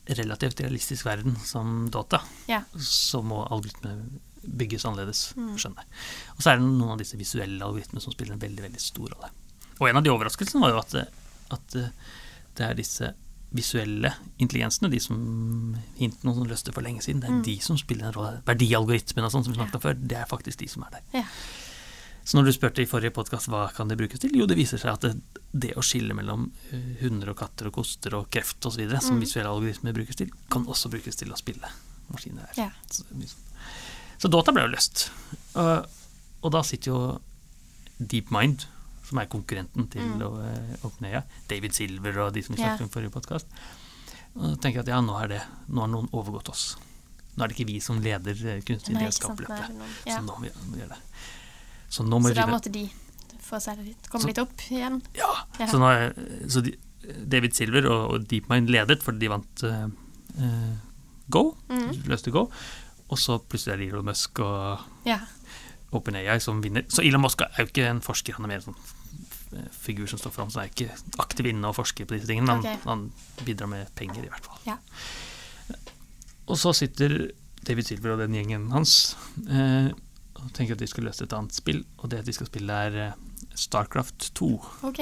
relativt 0.07 0.59
realistisk 0.59 1.05
verden 1.05 1.35
som 1.45 1.89
data, 1.93 2.21
Ja. 2.47 2.63
så 2.77 3.21
må 3.23 3.43
algoritmer 3.51 4.01
bygges 4.43 4.85
annerledes. 4.85 5.33
Mm. 5.37 5.55
skjønner 5.57 5.83
jeg. 5.83 5.87
Og 6.35 6.41
så 6.43 6.51
er 6.51 6.57
det 6.57 6.65
noen 6.65 6.91
av 6.91 6.97
disse 6.97 7.17
visuelle 7.17 7.61
algoritmene 7.63 8.01
som 8.01 8.11
spiller 8.13 8.33
en 8.33 8.39
veldig 8.41 8.63
veldig 8.63 8.79
stor 8.81 9.07
rolle. 9.13 9.29
Og 9.79 9.89
en 9.89 9.97
av 9.97 10.03
de 10.03 10.09
overraskelsene 10.09 10.61
var 10.61 10.69
jo 10.73 10.79
at, 10.79 10.89
det- 10.91 11.07
at 11.51 11.75
eh, 11.75 11.89
det 12.55 12.65
er 12.65 12.73
disse 12.73 13.13
visuelle 13.53 14.13
intelligensene, 14.39 14.89
de 14.89 14.99
som 14.99 15.17
hintene 15.99 16.33
som 16.33 16.47
løste 16.47 16.73
for 16.73 16.81
lenge 16.81 17.01
siden, 17.03 17.19
det 17.21 17.29
er 17.29 17.33
Mm. 17.33 17.43
de 17.43 17.59
som 17.59 17.77
spiller 17.77 18.05
en 18.07 18.13
rolle. 18.13 18.41
Verdialgoritmene 18.45 19.25
og 19.25 19.31
sånn 19.31 19.43
som 19.43 19.53
vi 19.53 19.59
snakket 19.59 19.75
om 19.75 19.81
før, 19.81 20.07
det 20.07 20.17
er 20.17 20.25
faktisk 20.25 20.57
de 20.57 20.67
som 20.67 20.83
er 20.83 20.89
der. 20.91 21.01
Ja. 21.13 21.23
Så 22.31 22.37
når 22.37 22.45
du 22.47 22.51
spurte 22.55 22.79
i 22.79 22.87
forrige 22.87 23.11
podkast 23.11 23.49
hva 23.51 23.65
kan 23.75 23.89
det 23.91 23.97
brukes 23.99 24.21
til, 24.23 24.31
jo 24.39 24.45
det 24.47 24.55
viser 24.55 24.79
seg 24.79 24.93
at 24.93 25.03
det, 25.03 25.39
det 25.51 25.71
å 25.75 25.81
skille 25.83 26.15
mellom 26.15 26.45
eh, 26.71 26.93
hunder 27.01 27.33
og 27.33 27.35
katter 27.41 27.67
og 27.67 27.73
koster 27.75 28.13
og 28.15 28.29
kreft 28.31 28.63
osv., 28.69 28.85
som 29.03 29.17
Mm. 29.17 29.23
visuelle 29.25 29.49
algoritmer 29.51 29.91
brukes 29.97 30.15
til, 30.21 30.29
kan 30.53 30.63
også 30.65 30.87
brukes 30.93 31.17
til 31.19 31.33
å 31.33 31.39
spille 31.39 31.67
maskiner 32.13 32.45
her. 32.53 32.55
Ja. 32.55 32.69
Så, 32.87 33.03
så 34.21 34.31
data 34.31 34.53
ble 34.55 34.63
jo 34.63 34.71
løst. 34.71 35.09
Og, 35.59 35.89
og 36.45 36.53
da 36.55 36.61
sitter 36.63 36.93
jo 36.93 37.01
DeepMind, 37.99 38.63
som 39.09 39.19
er 39.19 39.27
konkurrenten 39.27 39.89
til 39.91 40.07
Mm. 40.07 40.21
uh, 40.23 40.87
OpenAI, 40.87 41.23
David 41.51 41.75
Silver 41.75 42.17
og 42.27 42.33
de 42.33 42.45
som 42.47 42.55
vi 42.55 42.61
Ja. 42.61 42.77
snakket 42.77 42.87
om 42.87 42.93
i 42.93 42.95
forrige 42.95 43.11
podkast, 43.17 43.47
og 44.37 44.41
da 44.47 44.55
tenker 44.55 44.79
jeg 44.79 44.87
at 44.87 44.93
ja, 44.95 45.01
nå, 45.03 45.19
er 45.19 45.27
det, 45.35 45.41
nå 45.67 45.81
har 45.83 45.91
noen 45.91 46.07
overgått 46.15 46.47
oss. 46.49 46.77
Nå 47.35 47.43
er 47.43 47.47
det 47.51 47.57
ikke 47.59 47.67
vi 47.73 47.79
som 47.83 47.99
leder 47.99 48.31
eh, 48.55 48.61
kunstig 48.63 48.95
det 48.95 49.03
noen- 49.03 49.11
Så 50.07 50.21
nå 50.23 50.39
må 50.39 50.39
vi 50.47 50.79
gjøre 50.79 50.95
det. 50.95 51.01
Så 51.91 52.05
Så 52.07 52.33
da 52.37 52.45
måtte 52.47 52.71
de 52.71 52.85
få 53.43 53.59
seg 53.59 53.81
litt, 53.83 54.07
komme 54.09 54.23
Så- 54.23 54.27
litt 54.31 54.39
opp 54.39 54.61
igjen. 54.71 55.01
Ja, 55.17 55.31
Ja. 55.59 55.67
Så, 55.67 55.77
nå 55.81 55.89
så 56.49 56.63
de, 56.63 56.71
David 57.27 57.53
Silver 57.57 57.85
og, 57.91 58.13
og 58.13 58.27
DeepMind 58.31 58.69
ledet 58.71 59.01
fordi 59.03 59.19
de 59.25 59.31
vant 59.33 59.63
eh, 59.67 60.77
Go. 61.31 61.55
Mm. 61.69 61.91
Løste 62.07 62.31
Go. 62.31 62.45
Og 63.11 63.17
så 63.19 63.37
plutselig 63.43 63.73
er 63.73 63.77
det 63.81 63.89
Elon 63.91 64.05
Musk 64.07 64.39
og 64.39 64.79
Ja. 65.05 65.19
OpenAI 65.91 66.39
som 66.39 66.61
vinner. 66.63 66.85
Så 66.87 67.03
Elon 67.03 67.21
Musk 67.21 67.41
er 67.41 67.51
jo 67.59 67.65
ikke 67.67 67.89
en 67.89 67.99
forsker, 68.01 68.33
han 68.37 68.45
er 68.45 68.47
mer 68.47 68.61
en 68.63 68.71
sånn 68.73 69.67
figur 69.75 70.07
som 70.07 70.17
står 70.21 70.31
fram, 70.31 70.47
så 70.49 70.61
han 70.61 70.69
er 70.69 70.71
ikke 70.71 71.19
aktiv 71.19 71.45
inne 71.51 71.67
og 71.67 71.75
forsker 71.75 72.05
på 72.07 72.15
disse 72.15 72.27
tingene. 72.29 72.47
Han, 72.47 72.63
Ok. 72.63 72.85
han 72.85 73.11
bidrar 73.43 73.67
med 73.67 73.89
penger, 73.99 74.23
i 74.23 74.29
hvert 74.31 74.45
fall. 74.45 74.59
Ja. 74.65 74.77
Og 76.47 76.55
så 76.57 76.71
sitter 76.75 77.31
David 77.67 77.83
Silver 77.89 78.13
og 78.15 78.19
den 78.23 78.33
gjengen 78.33 78.69
hans 78.71 79.15
eh, 79.49 79.91
og 80.43 80.51
tenker 80.53 80.73
at 80.73 80.79
de 80.79 80.87
skal 80.87 81.03
løse 81.07 81.23
et 81.23 81.33
annet 81.33 81.53
spill, 81.55 81.83
og 81.99 82.09
det 82.11 82.23
de 82.25 82.33
skal 82.33 82.47
spille, 82.49 82.73
er 82.87 82.95
eh, 83.07 83.11
Starcraft 83.55 84.31
2. 84.35 84.51
OK. 84.89 85.01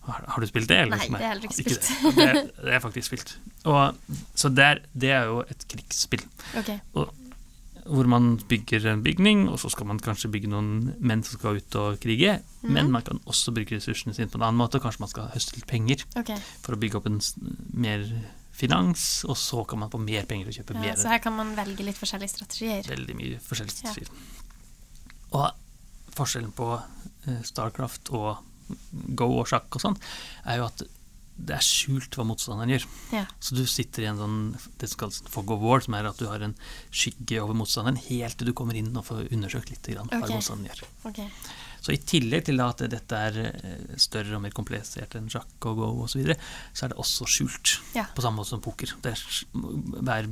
Har, 0.00 0.24
har 0.32 0.40
du 0.40 0.46
spilt 0.48 0.68
det? 0.70 0.78
Eller? 0.86 0.96
Nei, 0.96 1.08
det 1.18 1.26
har 1.26 1.34
jeg 1.36 1.44
ikke 1.44 1.58
spilt. 1.60 1.88
Ikke 1.90 2.16
Det, 2.16 2.44
det 2.64 2.72
er 2.76 2.80
faktisk 2.80 3.06
spilt. 3.12 3.34
Og, 3.68 3.98
så 4.34 4.48
det 4.48 4.64
er, 4.64 4.78
det 4.94 5.10
er 5.12 5.24
jo 5.28 5.42
et 5.44 5.66
krigsspill, 5.68 6.22
ok. 6.56 6.70
hvor 7.90 8.06
man 8.08 8.38
bygger 8.48 8.86
en 8.92 9.02
bygning, 9.04 9.46
og 9.50 9.58
så 9.60 9.68
skal 9.72 9.86
man 9.90 9.98
kanskje 10.00 10.30
bygge 10.32 10.48
noen 10.52 10.94
menn 11.00 11.22
som 11.26 11.38
skal 11.40 11.60
ut 11.60 11.76
og 11.80 12.00
krige, 12.00 12.38
men 12.62 12.86
Mhm. 12.86 12.92
man 12.92 13.02
kan 13.02 13.20
også 13.26 13.52
bruke 13.56 13.76
ressursene 13.76 14.14
sine 14.14 14.28
på 14.32 14.38
en 14.40 14.44
annen 14.48 14.60
måte. 14.60 14.80
Kanskje 14.80 15.00
man 15.04 15.08
skal 15.12 15.30
høste 15.34 15.56
litt 15.56 15.66
penger 15.68 16.04
okay. 16.16 16.36
for 16.62 16.76
å 16.76 16.80
bygge 16.80 16.96
opp 17.00 17.06
en 17.10 17.20
mer 17.74 18.04
finans, 18.52 19.24
og 19.24 19.36
så 19.40 19.62
kan 19.68 19.78
man 19.80 19.90
få 19.92 19.98
mer 20.02 20.26
penger 20.28 20.48
og 20.50 20.52
kjøpe 20.58 20.74
Ja, 20.76 20.80
mer 20.80 20.96
så 21.00 21.08
her 21.08 21.18
kan 21.24 21.32
man 21.36 21.54
velge 21.56 21.84
litt 21.86 21.96
forskjellige 21.96 22.34
strategier. 22.34 22.82
veldig 22.88 23.16
mye 23.16 23.38
forskjellige 23.40 23.84
Ja. 23.84 24.12
Og 25.36 26.14
forskjellen 26.16 26.54
på 26.56 26.70
eh, 26.76 27.42
Starcraft 27.46 28.12
og 28.16 28.46
Go 29.18 29.26
og 29.40 29.48
sjakk 29.50 29.74
og 29.74 29.82
sånn, 29.82 29.96
er 30.46 30.60
jo 30.60 30.66
at 30.68 30.82
det 31.40 31.54
er 31.56 31.64
skjult 31.64 32.16
hva 32.18 32.26
motstanderen 32.28 32.74
gjør. 32.74 32.84
Ja. 33.16 33.22
Så 33.42 33.56
du 33.56 33.62
sitter 33.68 34.04
i 34.04 34.08
en 34.10 34.20
sånn 34.20 34.36
det 34.80 34.90
som 34.90 35.00
kalles 35.04 35.22
fog 35.32 35.50
of 35.54 35.62
war, 35.62 35.80
som 35.84 35.96
er 35.96 36.08
at 36.10 36.20
du 36.20 36.26
har 36.28 36.44
en 36.44 36.54
skygge 36.92 37.40
over 37.40 37.56
motstanderen 37.56 38.00
helt 38.10 38.36
til 38.38 38.50
du 38.50 38.54
kommer 38.56 38.76
inn 38.76 38.92
og 38.92 39.06
får 39.08 39.30
undersøkt 39.30 39.72
litt 39.72 39.88
grann, 39.88 40.10
hva 40.12 40.20
Ok. 40.20 40.34
motstanderen 40.36 40.68
gjør. 40.68 40.84
Okay. 41.10 41.28
Så 41.80 41.94
i 41.94 42.00
tillegg 42.12 42.44
til 42.50 42.60
at 42.60 42.82
dette 42.92 43.20
er 43.30 43.38
eh, 43.46 43.96
større 44.00 44.36
og 44.36 44.44
mer 44.44 44.52
komplisert 44.56 45.16
enn 45.16 45.30
sjakk 45.32 45.70
og 45.70 45.80
go 45.80 45.90
osv., 46.04 46.12
så, 46.12 46.20
videre, 46.20 46.36
så 46.74 46.84
er 46.84 46.92
det 46.92 47.00
også 47.00 47.28
skjult. 47.30 47.76
Ja. 47.96 48.04
På 48.12 48.24
samme 48.24 48.42
måte 48.42 48.52
som 48.52 48.64
poker. 48.64 48.92
Er, 49.08 49.24
hver, 50.04 50.28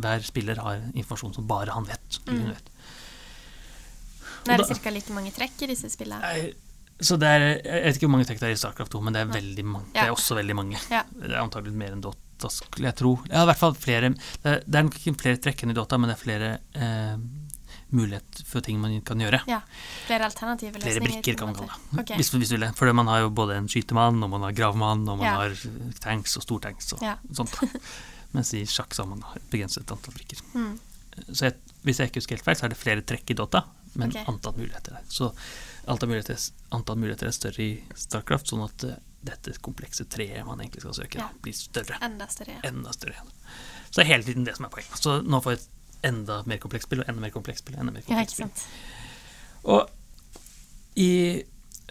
hver 0.00 0.24
spiller 0.24 0.64
har 0.64 0.86
informasjon 0.94 1.36
som 1.36 1.50
bare 1.50 1.76
han 1.76 1.88
vet. 1.90 2.22
Mm. 2.24 2.46
vet. 2.54 2.72
Nå 4.46 4.54
er 4.54 4.62
det 4.62 4.78
ca. 4.82 4.90
like 4.90 5.14
mange 5.14 5.32
trekk 5.36 5.62
i 5.62 5.70
disse 5.72 5.90
spillene. 5.92 6.52
Så 7.02 7.16
det 7.18 7.26
er, 7.28 7.44
jeg 7.66 7.82
vet 7.86 7.96
ikke 7.98 8.06
hvor 8.06 8.14
mange 8.14 8.26
trekk 8.28 8.40
det 8.42 8.48
er 8.50 8.54
i 8.54 8.60
Starcraft 8.60 8.92
2, 8.94 9.00
men 9.02 9.14
det 9.16 9.22
er 9.24 9.30
veldig 9.32 9.64
mange. 9.66 9.88
Ja. 9.94 10.02
Det 10.04 10.08
er 10.10 10.12
også 10.14 10.36
veldig 10.38 10.54
mange. 10.58 10.78
Ja. 10.92 11.00
Det 11.10 11.30
er 11.32 11.40
antagelig 11.42 11.74
mer 11.80 11.96
enn 11.96 12.02
Dota, 12.04 12.50
skulle 12.52 12.86
jeg 12.90 12.98
tro. 13.00 13.16
Ja, 13.30 13.42
i 13.42 13.48
hvert 13.50 13.58
fall 13.58 13.74
flere 13.78 14.12
Det 14.14 14.52
er, 14.52 14.60
det 14.66 14.78
er 14.78 14.86
nok 14.86 14.98
ikke 15.00 15.14
flere 15.24 15.40
trekk 15.42 15.64
enn 15.64 15.74
i 15.74 15.78
Dota, 15.78 15.98
men 15.98 16.12
det 16.12 16.14
er 16.14 16.20
flere 16.22 16.52
eh, 16.78 17.16
mulighet 17.92 18.42
for 18.48 18.64
ting 18.64 18.78
man 18.80 18.94
kan 19.08 19.20
gjøre. 19.20 19.42
Ja. 19.50 19.60
Flere 20.06 20.28
alternative 20.30 20.78
Flere 20.78 21.02
brikker, 21.04 21.36
kan 21.40 21.50
man 21.50 21.58
kalle 21.58 21.74
det. 21.74 22.04
Okay. 22.04 22.20
Hvis, 22.20 22.30
hvis 22.36 22.52
du 22.52 22.56
vil 22.56 22.64
det. 22.68 22.70
For 22.78 22.92
man 22.96 23.10
har 23.10 23.24
jo 23.26 23.34
både 23.34 23.58
en 23.58 23.68
skytemann, 23.72 24.22
og 24.22 24.30
man 24.32 24.46
har 24.46 24.54
gravmann, 24.56 25.02
og 25.08 25.18
man 25.20 25.26
Ja. 25.26 25.34
har 25.42 25.58
eh, 25.58 25.92
tanks 26.00 26.38
og 26.38 26.46
stortanks 26.46 26.92
og 26.96 27.02
sånt. 27.34 27.58
Mens 28.36 28.54
i 28.56 28.62
sjakk 28.64 28.94
så 28.96 29.04
har 29.04 29.10
man 29.10 29.26
et 29.36 29.50
begrenset 29.52 29.90
antall 29.92 30.14
brikker. 30.16 30.38
Mm. 30.54 30.78
Så 31.34 31.50
jeg, 31.50 31.58
hvis 31.84 31.98
jeg 32.00 32.08
ikke 32.08 32.22
husker 32.22 32.38
helt 32.38 32.46
feil, 32.46 32.56
så 32.56 32.64
er 32.64 32.72
det 32.72 32.80
flere 32.80 33.02
trekk 33.04 33.34
i 33.34 33.36
Dota, 33.36 33.66
men 33.94 34.12
okay. 34.12 34.24
antall 34.28 34.56
muligheter 34.56 34.96
der. 34.96 35.04
Så 35.08 35.32
antall 35.90 36.08
muligheter, 36.12 36.38
antall 36.70 36.98
muligheter 37.02 37.28
er 37.28 37.36
større 37.36 37.64
i 37.64 37.72
Starcraft, 37.98 38.52
sånn 38.52 38.64
at 38.64 38.84
eh, 38.88 38.98
dette 39.22 39.54
komplekse 39.62 40.06
treet 40.10 40.46
man 40.46 40.60
egentlig 40.60 40.82
skal 40.82 40.96
søke, 41.02 41.20
Ja. 41.20 41.28
blir 41.44 41.54
større. 41.54 41.98
Enda 42.02 42.26
større. 42.32 42.56
Ja. 42.58 42.62
Enda 42.72 42.92
større. 42.96 43.22
Så 43.90 44.00
det 44.00 44.04
er 44.06 44.10
hele 44.14 44.26
tiden 44.26 44.44
det 44.48 44.56
som 44.56 44.66
er 44.66 44.72
poenget. 44.74 44.98
Så 44.98 45.20
nå 45.22 45.40
får 45.44 45.56
jeg 45.56 45.60
et 45.62 45.68
enda 46.12 46.40
mer 46.50 46.58
komplekst 46.62 46.88
spill, 46.88 47.04
og 47.04 47.10
enda 47.12 47.22
mer 47.22 47.34
komplekst 47.34 47.62
spill, 47.62 47.76
og 47.76 47.84
enda 47.84 47.94
mer 47.94 48.02
ja, 48.02 48.08
komplekst 48.10 48.38
spill. 48.40 48.48
sant. 48.48 48.64
Og 49.62 49.90
i, 50.98 51.10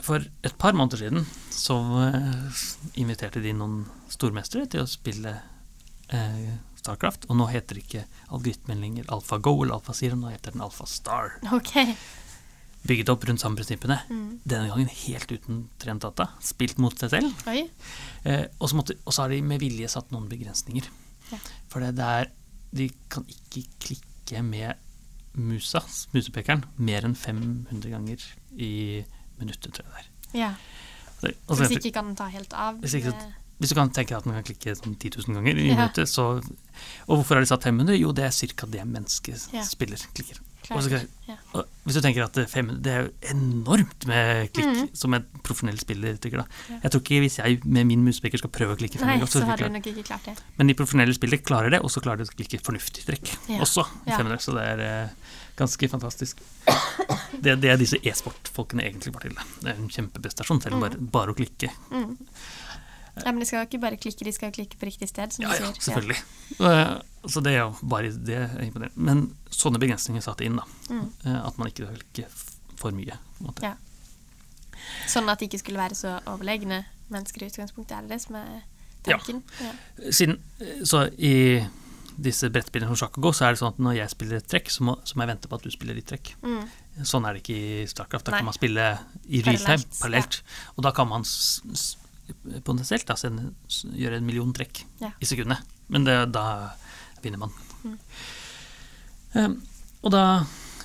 for 0.03 0.25
et 0.43 0.57
par 0.59 0.75
måneder 0.77 0.97
siden 1.05 1.23
så 1.55 1.77
eh, 2.09 2.65
inviterte 3.01 3.41
de 3.43 3.53
noen 3.55 3.85
stormestere 4.11 4.67
til 4.67 4.83
å 4.83 4.89
spille 4.89 5.37
eh, 6.11 6.51
Starcraft, 6.81 7.27
og 7.29 7.37
nå 7.37 7.45
heter 7.51 7.77
ikke 7.77 8.03
algoritmen 8.33 8.81
lenger 8.81 9.05
AlfaGo 9.13 9.53
eller 9.63 9.77
AlfaZero, 9.77 10.15
nå 10.17 10.31
heter 10.33 10.55
den 10.55 10.63
AlfaStar. 10.65 11.35
Ok. 11.53 11.75
Bygget 12.81 13.11
opp 13.13 13.25
rundt 13.29 13.39
samme 13.43 13.59
prinsippene, 13.59 13.99
Mm. 14.09 14.39
denne 14.47 14.67
gangen 14.71 14.87
helt 14.89 15.29
uten 15.31 15.69
trent 15.77 16.01
data, 16.01 16.25
spilt 16.41 16.79
mot 16.81 16.97
seg 16.97 17.11
selv. 17.11 17.33
Eh, 18.25 18.47
og, 18.59 18.69
så 18.69 18.75
måtte, 18.79 18.95
og 19.05 19.13
så 19.13 19.21
har 19.21 19.29
de 19.29 19.41
med 19.45 19.59
vilje 19.61 19.87
satt 19.93 20.09
noen 20.11 20.27
begrensninger. 20.27 20.87
Ja. 21.31 21.37
For 21.69 21.79
det 21.85 21.95
der, 21.99 22.31
de 22.73 22.89
kan 23.09 23.25
ikke 23.29 23.67
klikke 23.79 24.41
med 24.43 24.73
musa, 25.37 25.79
musepekeren, 26.15 26.65
mer 26.77 27.05
enn 27.05 27.13
500 27.15 27.91
ganger 27.93 28.17
i 28.57 29.05
minuttet, 29.39 29.71
tror 29.77 29.85
jeg 29.85 29.93
det 29.93 30.01
er. 30.01 30.39
Ja. 30.39 30.55
Hvis 31.21 31.77
ikke 31.77 31.93
kan 31.93 32.05
den 32.09 32.15
ta 32.17 32.25
helt 32.33 32.51
av. 32.53 32.79
Hvis 32.81 32.95
ikke- 32.97 33.13
Hvis 33.61 33.69
du 33.69 33.77
kan 33.77 33.91
tenke 33.93 34.09
deg 34.15 34.17
at 34.23 34.25
man 34.25 34.39
kan 34.41 34.47
klikke 34.51 34.73
sånn 34.75 34.95
10 34.97 35.19
000 35.21 35.37
ganger 35.37 35.59
i 35.61 35.67
Ja. 35.69 35.75
minuttet, 35.77 36.09
så 36.09 36.41
Og 37.07 37.19
hvorfor 37.21 37.35
har 37.37 37.41
de 37.45 37.49
satt 37.51 37.63
500? 37.67 37.93
Jo, 37.99 38.11
det 38.11 38.23
er 38.25 38.31
ca. 38.57 38.65
det 38.65 38.85
mennesket 38.89 39.51
Ja. 39.53 39.61
spiller 39.61 39.97
klikker. 40.15 40.39
Klart. 40.63 40.77
Og 40.77 40.83
så- 40.83 41.07
Ja. 41.27 41.35
Hvis 41.85 41.93
du 41.95 42.01
tenker 42.01 42.23
at 42.23 42.33
det 42.33 42.43
er 42.45 42.49
500, 42.51 42.81
det 42.81 42.91
er 42.93 43.01
jo 43.03 43.11
enormt 43.33 44.05
med 44.05 44.51
klikk 44.53 44.65
mm. 44.65 44.89
som 44.95 45.13
en 45.13 45.25
profesjonell 45.43 45.79
spiller 45.79 46.17
trykker. 46.17 46.37
da. 46.37 46.45
Jeg 46.83 46.91
tror 46.91 47.01
ikke 47.01 47.19
hvis 47.21 47.37
jeg 47.37 47.65
med 47.65 47.85
min 47.87 48.03
muspeker 48.05 48.37
skal 48.37 48.49
prøve 48.49 48.75
å 48.75 48.77
klikke 48.77 48.97
500 48.99 49.05
Nei, 49.05 49.17
ganger, 49.17 49.27
så 49.27 49.41
så 49.41 49.45
har 49.45 49.57
du 49.57 49.69
nok 49.69 49.83
ikke 49.89 50.03
klart 50.05 50.23
det. 50.25 50.37
Men 50.57 50.67
de 50.67 50.73
profesjonelle 50.73 51.13
spillere 51.17 51.41
klarer 51.43 51.69
det, 51.71 51.81
og 51.81 51.89
så 51.89 52.01
klarer 52.01 52.17
de 52.17 52.23
å 52.29 52.35
klikke 52.35 52.61
fornuftig 52.61 53.05
trekk 53.05 53.59
også. 53.59 53.85
Ja. 54.07 54.17
500, 54.17 54.37
så 54.41 54.53
det 54.53 54.65
er 54.69 54.79
eh, 54.79 55.09
ganske 55.57 55.89
fantastisk. 55.89 56.37
Det, 57.41 57.59
det 57.61 57.69
er 57.71 57.77
disse 57.77 57.97
e-sport-folkene 57.97 58.83
egentlig 58.85 59.13
var 59.13 59.21
til. 59.21 59.33
Det 59.61 59.69
er 59.69 59.77
en 59.81 59.89
kjempeprestasjon, 59.89 60.61
selv 60.61 60.75
om 60.75 60.81
bare, 60.81 60.97
bare 60.97 61.33
å 61.33 61.35
klikke 61.35 61.69
Mm. 61.91 62.17
Ja, 63.25 63.31
men 63.31 63.39
de 63.39 63.45
skal 63.49 63.65
ikke 63.67 63.79
bare 63.81 63.97
klikke, 63.97 64.25
de 64.25 64.31
skal 64.35 64.51
klikke 64.55 64.77
på 64.81 64.85
riktig 64.89 65.09
sted, 65.09 65.31
som 65.33 65.43
Ja, 65.45 65.49
du 65.49 65.63
ja, 65.63 65.71
sier. 65.71 65.81
selvfølgelig. 65.87 66.21
Ja. 66.59 67.01
Så 67.29 67.41
det 67.45 67.51
er 67.53 67.59
jo 67.59 67.75
bare 67.83 68.09
det 68.11 68.37
er 68.37 68.55
imponerende. 68.65 68.97
Men 68.97 69.35
sånne 69.53 69.77
begrensninger 69.79 70.21
satte 70.25 70.45
inn, 70.47 70.55
da. 70.57 70.63
Mm. 70.89 71.05
Eh, 71.25 71.39
At 71.47 71.57
man 71.61 71.67
ikke 71.69 71.85
vil 71.89 72.01
klikke 72.13 72.29
for 72.81 72.91
mye. 72.91 73.17
På 73.37 73.43
en 73.43 73.47
måte. 73.51 73.61
Ja. 73.61 73.75
Sånn 75.11 75.29
at 75.29 75.39
de 75.41 75.45
ikke 75.49 75.59
skulle 75.61 75.77
være 75.81 75.95
så 75.97 76.15
overlegne 76.25 76.83
mennesker 77.13 77.43
i 77.45 77.49
utgangspunktet. 77.51 77.97
Er 77.97 78.07
det 78.07 78.15
det 78.15 78.21
som 78.23 78.35
er 78.39 78.63
tanken? 79.05 79.43
Ja. 79.61 79.71
Siden, 80.11 80.39
eh, 80.59 80.81
så 80.87 81.05
i 81.17 81.35
disse 82.21 82.49
brettspillene 82.53 82.89
som 82.91 82.99
sjakk 83.07 83.17
og 83.17 83.23
gå, 83.29 83.31
så 83.37 83.45
er 83.47 83.53
det 83.55 83.61
sånn 83.61 83.71
at 83.73 83.79
når 83.81 83.95
jeg 83.97 84.09
spiller 84.13 84.37
et 84.41 84.47
trekk, 84.51 84.69
så 84.73 84.83
må, 84.83 84.97
så 85.07 85.15
må 85.17 85.23
jeg 85.25 85.31
vente 85.35 85.47
på 85.49 85.57
at 85.57 85.63
du 85.65 85.71
spiller 85.73 85.97
ditt 85.97 86.09
trekk. 86.11 86.33
Mm. 86.43 86.65
Sånn 87.07 87.25
er 87.25 87.33
det 87.37 87.41
ikke 87.45 87.55
i 87.57 87.85
Starcraft. 87.89 88.25
Da 88.27 88.31
Nei. 88.35 88.41
kan 88.41 88.49
man 88.49 88.57
spille 88.57 88.89
i 89.29 89.41
real 89.45 89.57
time, 89.61 89.85
Parallelt, 90.01 90.41
Ja. 90.41 90.73
Og 90.75 90.83
da 90.83 90.91
kan 90.91 91.07
man 91.07 91.23
s 91.25 91.61
s 91.73 91.85
potensielt 92.65 93.05
da, 93.09 93.15
sende, 93.19 93.51
gjøre 93.97 94.19
en 94.21 94.27
million 94.27 94.53
trekk 94.55 94.83
Ja. 95.01 95.11
i 95.19 95.27
sekundet. 95.29 95.63
Men 95.91 96.05
det, 96.07 96.17
da 96.35 96.45
vinner 97.23 97.41
man. 97.43 97.53
Mm. 97.83 97.97
Um, 99.33 99.55
og 100.01 100.11
da 100.13 100.23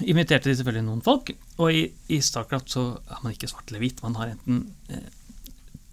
inviterte 0.05 0.51
de 0.51 0.57
selvfølgelig 0.59 0.87
noen 0.87 1.05
folk, 1.05 1.31
og 1.57 1.73
i, 1.73 1.87
i 2.13 2.19
Starcraft 2.21 2.73
så 2.75 2.83
har 3.09 3.23
man 3.25 3.33
ikke 3.33 3.49
svart 3.51 3.71
eller 3.71 3.81
hvit. 3.83 4.03
Man 4.05 4.19
har 4.21 4.35
enten 4.35 4.67
eh, 4.93 5.07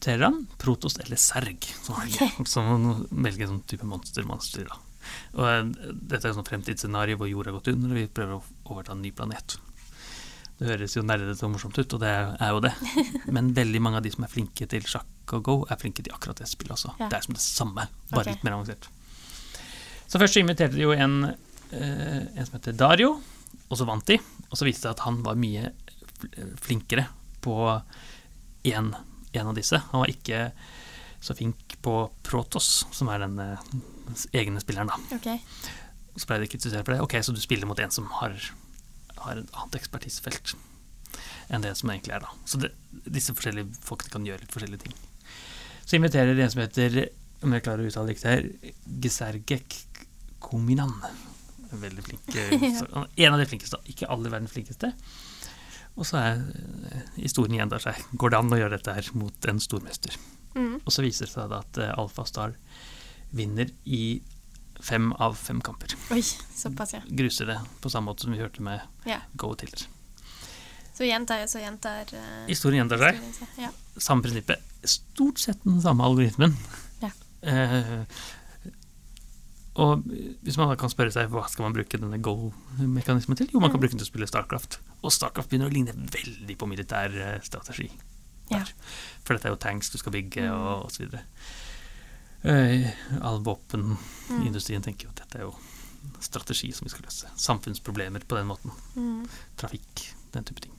Terran, 0.04 0.42
Protost 0.60 1.00
eller 1.00 1.20
Serg. 1.22 1.64
som 2.50 2.68
man 2.68 3.06
velger 3.24 3.46
en 3.48 3.54
sånn 3.56 3.68
type 3.72 3.88
monster 3.88 4.28
man 4.28 4.44
styrer. 4.44 4.76
Og 5.40 5.46
eh, 5.48 5.62
Dette 5.94 6.28
er 6.28 6.36
et 6.36 6.50
fremtidsscenario 6.52 7.20
hvor 7.20 7.32
jorda 7.32 7.54
har 7.54 7.60
gått 7.62 7.72
under, 7.72 7.94
og 7.96 8.02
vi 8.02 8.10
prøver 8.12 8.36
å 8.42 8.74
overta 8.74 8.92
en 8.98 9.06
ny 9.06 9.14
planet. 9.16 9.56
Det 10.60 10.68
høres 10.70 10.94
jo 10.98 11.02
nerdete 11.08 11.48
og 11.48 11.56
morsomt 11.56 11.80
ut, 11.80 11.96
og 11.96 12.04
det 12.04 12.12
er 12.14 12.52
jo 12.54 12.60
det. 12.68 12.74
Men 13.36 13.54
veldig 13.56 13.82
mange 13.84 14.02
av 14.02 14.06
de 14.06 14.12
som 14.14 14.28
er 14.28 14.32
flinke 14.36 14.68
til 14.70 14.84
sjakk 14.88 15.08
og 15.32 15.46
go, 15.46 15.56
er 15.72 15.80
flinke 15.80 16.04
til 16.04 16.14
akkurat 16.16 16.42
det 16.42 16.50
spillet 16.52 16.76
også. 16.76 16.94
Ja. 17.00 17.08
Det 17.12 17.18
er 17.18 17.26
som 17.26 17.38
det 17.38 17.44
samme, 17.44 17.88
bare 18.12 18.26
okay. 18.26 18.36
litt 18.36 18.44
mer 18.44 18.58
avansert. 18.58 18.90
Så 20.08 20.20
først 20.22 20.36
så 20.36 20.44
inviterte 20.44 20.76
de 20.76 20.84
jo 20.84 20.92
en, 20.94 21.32
eh, 21.72 22.22
en 22.28 22.46
som 22.46 22.58
heter 22.58 22.76
Dario, 22.78 23.16
og 23.70 23.80
så 23.80 23.88
vant 23.88 24.06
de. 24.10 24.20
Og 24.50 24.60
så 24.60 24.68
viste 24.68 24.88
det 24.88 24.98
at 24.98 25.06
han 25.08 25.22
var 25.26 25.40
mye 25.40 25.72
flinkere 26.62 27.08
på 27.44 27.56
en, 28.64 28.94
en 29.34 29.48
av 29.48 29.56
disse. 29.58 29.80
Han 29.92 30.04
var 30.04 30.12
ikke 30.12 30.44
så 31.24 31.36
flink 31.36 31.78
på 31.84 31.96
Protos, 32.24 32.86
som 32.92 33.10
er 33.12 33.24
den 33.24 33.40
eh, 33.40 33.72
egne 34.36 34.62
spilleren, 34.64 34.92
da. 34.92 35.18
Okay. 35.18 35.40
Så 36.16 36.28
ble 36.30 36.42
de 36.44 36.52
kritisert 36.52 36.86
for 36.86 36.96
det. 36.96 37.02
Ok, 37.04 37.18
så 37.24 37.34
du 37.34 37.42
spiller 37.42 37.68
mot 37.68 37.80
en 37.80 37.92
som 37.92 38.10
har, 38.20 38.36
har 39.24 39.40
et 39.40 39.56
annet 39.56 39.80
ekspertisefelt 39.80 40.56
enn 41.54 41.64
det 41.64 41.74
som 41.78 41.92
egentlig 41.92 42.16
er, 42.16 42.24
da. 42.24 42.32
Så 42.50 42.60
det, 42.62 42.72
disse 43.06 43.34
forskjellige 43.36 43.82
folkene 43.86 44.14
kan 44.14 44.28
gjøre 44.28 44.44
litt 44.44 44.54
forskjellige 44.54 44.86
ting. 44.86 44.96
Så 45.86 45.98
inviterer 45.98 46.36
de 46.36 46.46
en 46.46 46.52
som 46.54 46.64
heter, 46.64 46.98
om 47.44 47.54
jeg 47.56 47.66
klarer 47.66 47.84
å 47.84 47.92
uttale 47.92 48.14
riktig 48.14 48.30
her, 48.30 48.74
Gesergek 49.04 49.78
Kominan. 50.44 50.94
Veldig 51.74 52.04
flink. 52.06 52.36
eh, 52.36 52.68
en 53.26 53.34
av 53.34 53.40
de 53.42 53.48
flinkeste. 53.50 53.80
Ikke 53.92 54.10
aller 54.14 54.34
verdens 54.34 54.54
flinkeste. 54.54 54.94
Og 55.94 56.08
så 56.08 56.20
er 56.22 56.44
eh, 56.44 57.08
historien 57.22 57.60
gjentar 57.60 57.84
seg. 57.84 58.00
Går 58.20 58.34
det 58.34 58.40
an 58.40 58.54
å 58.54 58.60
gjøre 58.62 58.78
dette 58.78 58.96
her 58.98 59.10
mot 59.18 59.50
en 59.50 59.62
stormester? 59.64 60.16
Mm. 60.54 60.78
Og 60.84 60.92
så 60.94 61.06
viser 61.06 61.28
det 61.28 61.34
seg 61.34 61.50
da 61.50 61.64
at 61.64 61.82
Alfa 61.82 62.04
Alpha-Star 62.04 62.56
vinner 63.34 63.72
i 63.90 64.22
fem 64.84 65.12
av 65.14 65.36
fem 65.40 65.62
kamper. 65.62 65.96
Oi, 66.14 66.22
såpass, 66.56 66.94
ja. 66.94 67.02
Gruser 67.08 67.50
det, 67.50 67.58
på 67.82 67.90
samme 67.90 68.12
måte 68.12 68.28
som 68.28 68.36
vi 68.36 68.42
hørte 68.42 68.62
med 68.62 68.82
ja. 69.10 69.22
Go 69.40 69.54
Tiller. 69.58 69.88
Så 70.94 71.08
gjentar 71.08 71.48
så 71.50 71.62
gjentar 71.64 72.12
uh, 72.14 72.44
Historien 72.46 72.84
gjentar 72.84 73.02
seg. 73.02 73.48
Ja. 73.58 73.72
Samme 73.98 74.26
prinsippet. 74.26 74.73
Stort 74.84 75.40
sett 75.40 75.64
den 75.64 75.82
samme 75.82 76.04
algoritmen. 76.04 76.56
Ja. 77.02 77.10
Eh, 77.42 78.06
og 79.82 80.04
hvis 80.06 80.58
man 80.60 80.70
da 80.70 80.76
kan 80.78 80.92
spørre 80.92 81.10
seg 81.16 81.32
hva 81.34 81.48
skal 81.50 81.66
man 81.66 81.74
bruke 81.74 81.98
denne 81.98 82.20
go-mekanismen 82.22 83.38
til? 83.40 83.48
Jo, 83.54 83.60
man 83.60 83.72
kan 83.72 83.80
Mm. 83.80 83.82
bruke 83.82 83.96
den 83.96 84.00
til 84.04 84.08
å 84.08 84.12
spille 84.12 84.28
Starcraft. 84.30 84.78
Og 85.04 85.12
Starcraft 85.12 85.50
begynner 85.50 85.70
å 85.70 85.74
ligne 85.74 85.94
veldig 85.96 86.58
på 86.58 86.68
militær 86.70 87.10
eh, 87.18 87.40
strategi. 87.42 87.90
Ja. 88.52 88.64
For 89.24 89.34
dette 89.34 89.48
er 89.48 89.56
jo 89.56 89.62
tanks 89.64 89.90
du 89.90 89.98
skal 89.98 90.12
bygge, 90.12 90.44
Mm. 90.44 90.54
og, 90.54 90.86
osv. 90.92 91.20
Eh, 92.44 92.92
all 93.22 93.40
Mm. 94.70 94.84
tenker 94.84 95.04
jo 95.06 95.10
at 95.10 95.16
dette 95.24 95.36
er 95.40 95.42
jo 95.48 95.56
strategi 96.20 96.72
som 96.72 96.86
vi 96.86 96.90
skal 96.90 97.06
løse. 97.06 97.26
Samfunnsproblemer 97.36 98.20
på 98.28 98.36
den 98.36 98.48
måten. 98.48 98.72
Mm. 98.96 99.28
Trafikk, 99.58 100.14
den 100.34 100.44
type 100.44 100.60
ting. 100.62 100.72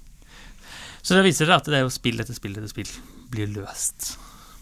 Så 1.02 1.14
det 1.14 1.24
viser 1.24 1.46
seg 1.46 1.56
at 1.56 1.64
det 1.64 1.74
er 1.74 1.82
jo 1.84 1.90
spill 1.90 2.18
etter 2.20 2.34
spill 2.34 2.52
etter 2.56 2.68
spill 2.68 2.86
blir 3.34 3.46
løst 3.52 4.14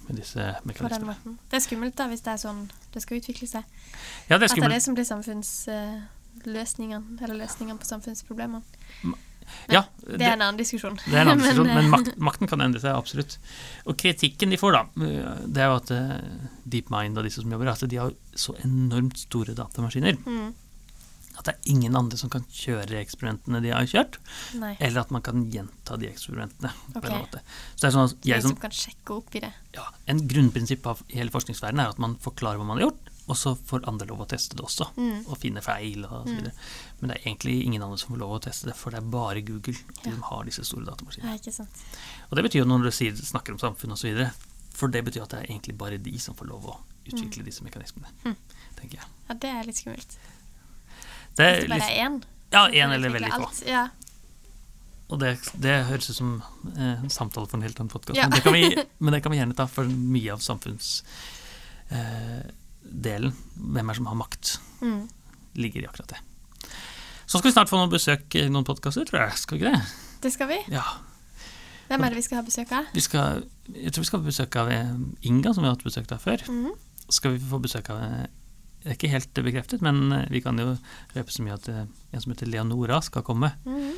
med 0.09 0.15
disse 0.19 0.43
mekanismene. 0.69 1.15
Det 1.51 1.57
er 1.59 1.65
skummelt 1.65 1.97
da, 1.99 2.05
hvis 2.11 2.25
det 2.25 2.33
er 2.35 2.41
sånn 2.43 2.63
det 2.93 3.01
skal 3.05 3.21
utvikle 3.21 3.47
seg. 3.49 3.63
Ja, 4.29 4.35
det 4.37 4.45
er 4.49 4.51
At 4.51 4.57
det 4.59 4.65
er 4.67 4.75
det 4.75 4.85
som 4.85 4.95
blir 4.97 5.07
samfunnsløsningene, 5.09 7.05
eller 7.21 7.37
løsningene 7.45 7.79
på 7.81 7.87
samfunnsproblemene. 7.89 8.63
Ja, 9.73 9.83
Det 10.07 10.23
er 10.23 10.33
en 10.37 10.43
annen 10.45 10.59
diskusjon. 10.61 10.97
Det 11.05 11.13
er 11.13 11.23
en 11.23 11.29
annen 11.35 11.43
diskusjon, 11.47 11.67
men 11.69 11.77
men 11.77 11.91
makt, 11.93 12.09
makten 12.31 12.49
kan 12.51 12.61
endre 12.65 12.81
seg, 12.83 12.93
absolutt. 12.97 13.39
Og 13.87 13.97
kritikken 14.01 14.49
de 14.53 14.59
får, 14.61 14.73
da, 14.77 14.83
det 15.47 15.61
er 15.63 15.69
jo 15.71 15.77
at 15.81 15.91
eh, 15.95 16.17
DeepMind 16.73 17.19
og 17.19 17.25
disse 17.27 17.41
som 17.43 17.53
jobber, 17.53 17.69
at 17.73 17.85
de 17.91 18.01
har 18.01 18.11
så 18.39 18.53
enormt 18.65 19.19
store 19.27 19.53
datamaskiner 19.59 20.15
mm, 20.23 20.51
at 21.43 21.49
det 21.51 21.55
er 21.59 21.71
ingen 21.75 21.97
andre 21.99 22.17
som 22.21 22.31
kan 22.31 22.45
kjøre 22.55 23.01
eksperimentene 23.03 23.61
de 23.65 23.73
har 23.75 23.87
kjørt, 23.91 24.19
Nei. 24.63 24.77
eller 24.81 25.03
at 25.03 25.11
man 25.15 25.23
kan 25.27 25.43
gjenta 25.51 25.99
de 25.99 26.07
eksperimentene. 26.09 26.71
på 26.95 27.03
en 27.03 27.19
måte. 27.25 27.41
Så 27.75 27.83
det 27.83 27.89
er 27.91 27.97
sånn 27.99 28.11
at 28.11 28.29
jeg 28.31 28.43
som 28.47 28.55
kan 28.63 28.71
sjekke 28.71 29.17
opp 29.19 29.35
i 29.35 29.41
det. 29.43 29.53
ja, 29.75 29.87
En 30.07 30.23
grunnprinsipp 30.29 30.87
av 30.87 31.03
hele 31.11 31.31
forskningsverdenen 31.35 31.83
er 31.85 31.91
at 31.97 31.99
man 31.99 32.15
forklarer 32.23 32.59
hva 32.63 32.67
man 32.69 32.79
har 32.79 32.87
gjort, 32.91 33.09
og 33.29 33.37
så 33.39 33.53
får 33.57 33.85
andre 33.89 34.07
lov 34.11 34.21
å 34.25 34.29
teste 34.29 34.57
det 34.59 34.65
også, 34.65 34.87
Mm. 34.97 35.27
og 35.29 35.39
finne 35.39 35.63
feil 35.63 36.05
og 36.05 36.27
så 36.29 36.35
videre. 36.37 36.53
Men 37.01 37.09
det 37.11 37.17
er 37.19 37.31
egentlig 37.31 37.65
ingen 37.65 37.83
andre 37.83 37.99
som 37.99 38.11
får 38.15 38.19
lov 38.19 38.39
å 38.39 38.43
teste 38.43 38.67
det, 38.67 38.77
for 38.77 38.91
det 38.91 38.99
er 38.99 39.11
bare 39.11 39.41
Google 39.43 39.75
Ja. 40.05 40.11
som 40.13 40.23
har 40.23 40.45
disse 40.45 40.65
store 40.65 40.85
datamaskinene. 40.85 41.39
Ja. 41.43 41.67
Og 42.31 42.37
det 42.37 42.45
betyr 42.45 42.59
jo 42.63 42.65
når 42.67 42.83
du 42.85 42.91
sier, 42.91 43.13
snakker 43.15 43.53
om 43.53 43.59
samfunn 43.59 43.93
osv., 43.93 44.31
for 44.73 44.89
det 44.89 45.05
betyr 45.05 45.23
at 45.23 45.31
det 45.31 45.39
er 45.43 45.53
egentlig 45.55 45.77
bare 45.79 45.99
de 45.99 46.19
som 46.19 46.35
får 46.35 46.47
lov 46.49 46.65
å 46.67 46.77
utvikle 47.07 47.45
disse 47.45 47.63
mekanismene, 47.63 48.07
Mm. 48.25 48.37
tenker 48.77 48.99
jeg. 48.99 49.07
Ja, 49.29 49.35
det 49.35 49.51
er 49.51 49.65
litt 49.65 49.77
skummelt. 49.77 50.17
Det 51.37 51.47
Hvis 51.49 51.57
er 51.57 51.61
det 51.61 51.69
bare 51.69 51.79
litt, 51.79 51.91
er 51.91 51.97
én. 52.07 52.23
ja, 52.53 52.63
én 52.69 52.93
eller 52.95 53.11
veldig 53.15 53.33
få. 53.33 53.49
Ja. 53.69 53.87
Og 55.13 55.19
det, 55.21 55.31
det 55.61 55.75
høres 55.89 56.09
ut 56.11 56.17
som 56.17 56.35
eh, 56.77 57.03
samtale 57.13 57.47
for 57.49 57.57
en 57.59 57.63
helt 57.67 57.79
annen 57.81 57.91
podkast, 57.93 58.17
Ja. 58.17 58.23
men, 58.29 58.37
det 58.37 58.43
kan 58.45 58.53
vi- 58.53 58.85
men 59.05 59.13
det 59.13 59.23
kan 59.23 59.33
vi 59.33 59.39
gjerne 59.39 59.55
ta 59.57 59.67
for 59.69 59.85
mye 59.85 60.33
av 60.33 60.39
samfunnsdelen. 60.45 63.33
hvem 63.57 63.91
er 63.91 63.95
som 63.95 64.07
har 64.07 64.15
makt, 64.17 64.59
Mm. 64.81 65.09
ligger 65.55 65.83
i 65.83 65.87
akkurat 65.87 66.09
det. 66.09 66.19
Så 67.27 67.39
skal 67.39 67.51
vi 67.51 67.53
snart 67.53 67.69
få 67.71 67.77
noen 67.79 67.91
besøk 67.93 68.35
i 68.35 68.49
noen 68.49 68.65
podkaster, 68.65 69.05
tror 69.09 69.21
jeg. 69.29 69.39
Skal 69.39 69.59
vi 69.59 69.65
ikke 69.65 69.77
det? 69.77 69.83
Det 70.23 70.33
skal 70.33 70.49
vi. 70.49 70.59
Ja. 70.73 70.83
Hvem 71.89 72.05
er 72.05 72.09
det 72.11 72.17
vi 72.17 72.23
skal 72.23 72.37
ha 72.41 72.43
besøk 72.43 72.73
av? 72.73 72.85
Vi 72.95 73.01
skal, 73.01 73.43
jeg 73.75 73.93
tror 73.93 74.03
vi 74.03 74.07
skal 74.11 74.21
få 74.21 74.25
besøk 74.27 74.57
av 74.57 74.71
eh, 74.71 74.93
Inga, 75.29 75.53
som 75.55 75.63
vi 75.63 75.69
har 75.69 75.77
hatt 75.77 75.85
besøk 75.85 76.13
av 76.13 76.19
før. 76.25 76.43
Mm. 76.49 76.73
skal 77.13 77.33
vi 77.35 77.39
få 77.45 77.59
besøk 77.61 77.91
av 77.91 77.99
eh, 78.01 78.27
Det 78.83 78.91
er 78.91 78.97
ikke 78.99 79.13
helt 79.13 79.43
bekreftet, 79.47 79.83
men 79.85 80.13
eh, 80.13 80.25
vi 80.33 80.41
kan 80.43 80.59
jo 80.59 80.73
røpe 81.15 81.31
så 81.35 81.45
mye 81.47 81.55
at 81.55 81.69
eh, 81.71 81.85
en 81.87 82.25
som 82.25 82.33
heter 82.35 82.51
Leonora 82.51 82.99
skal 83.03 83.23
komme. 83.27 83.53
Mhm. 83.65 83.93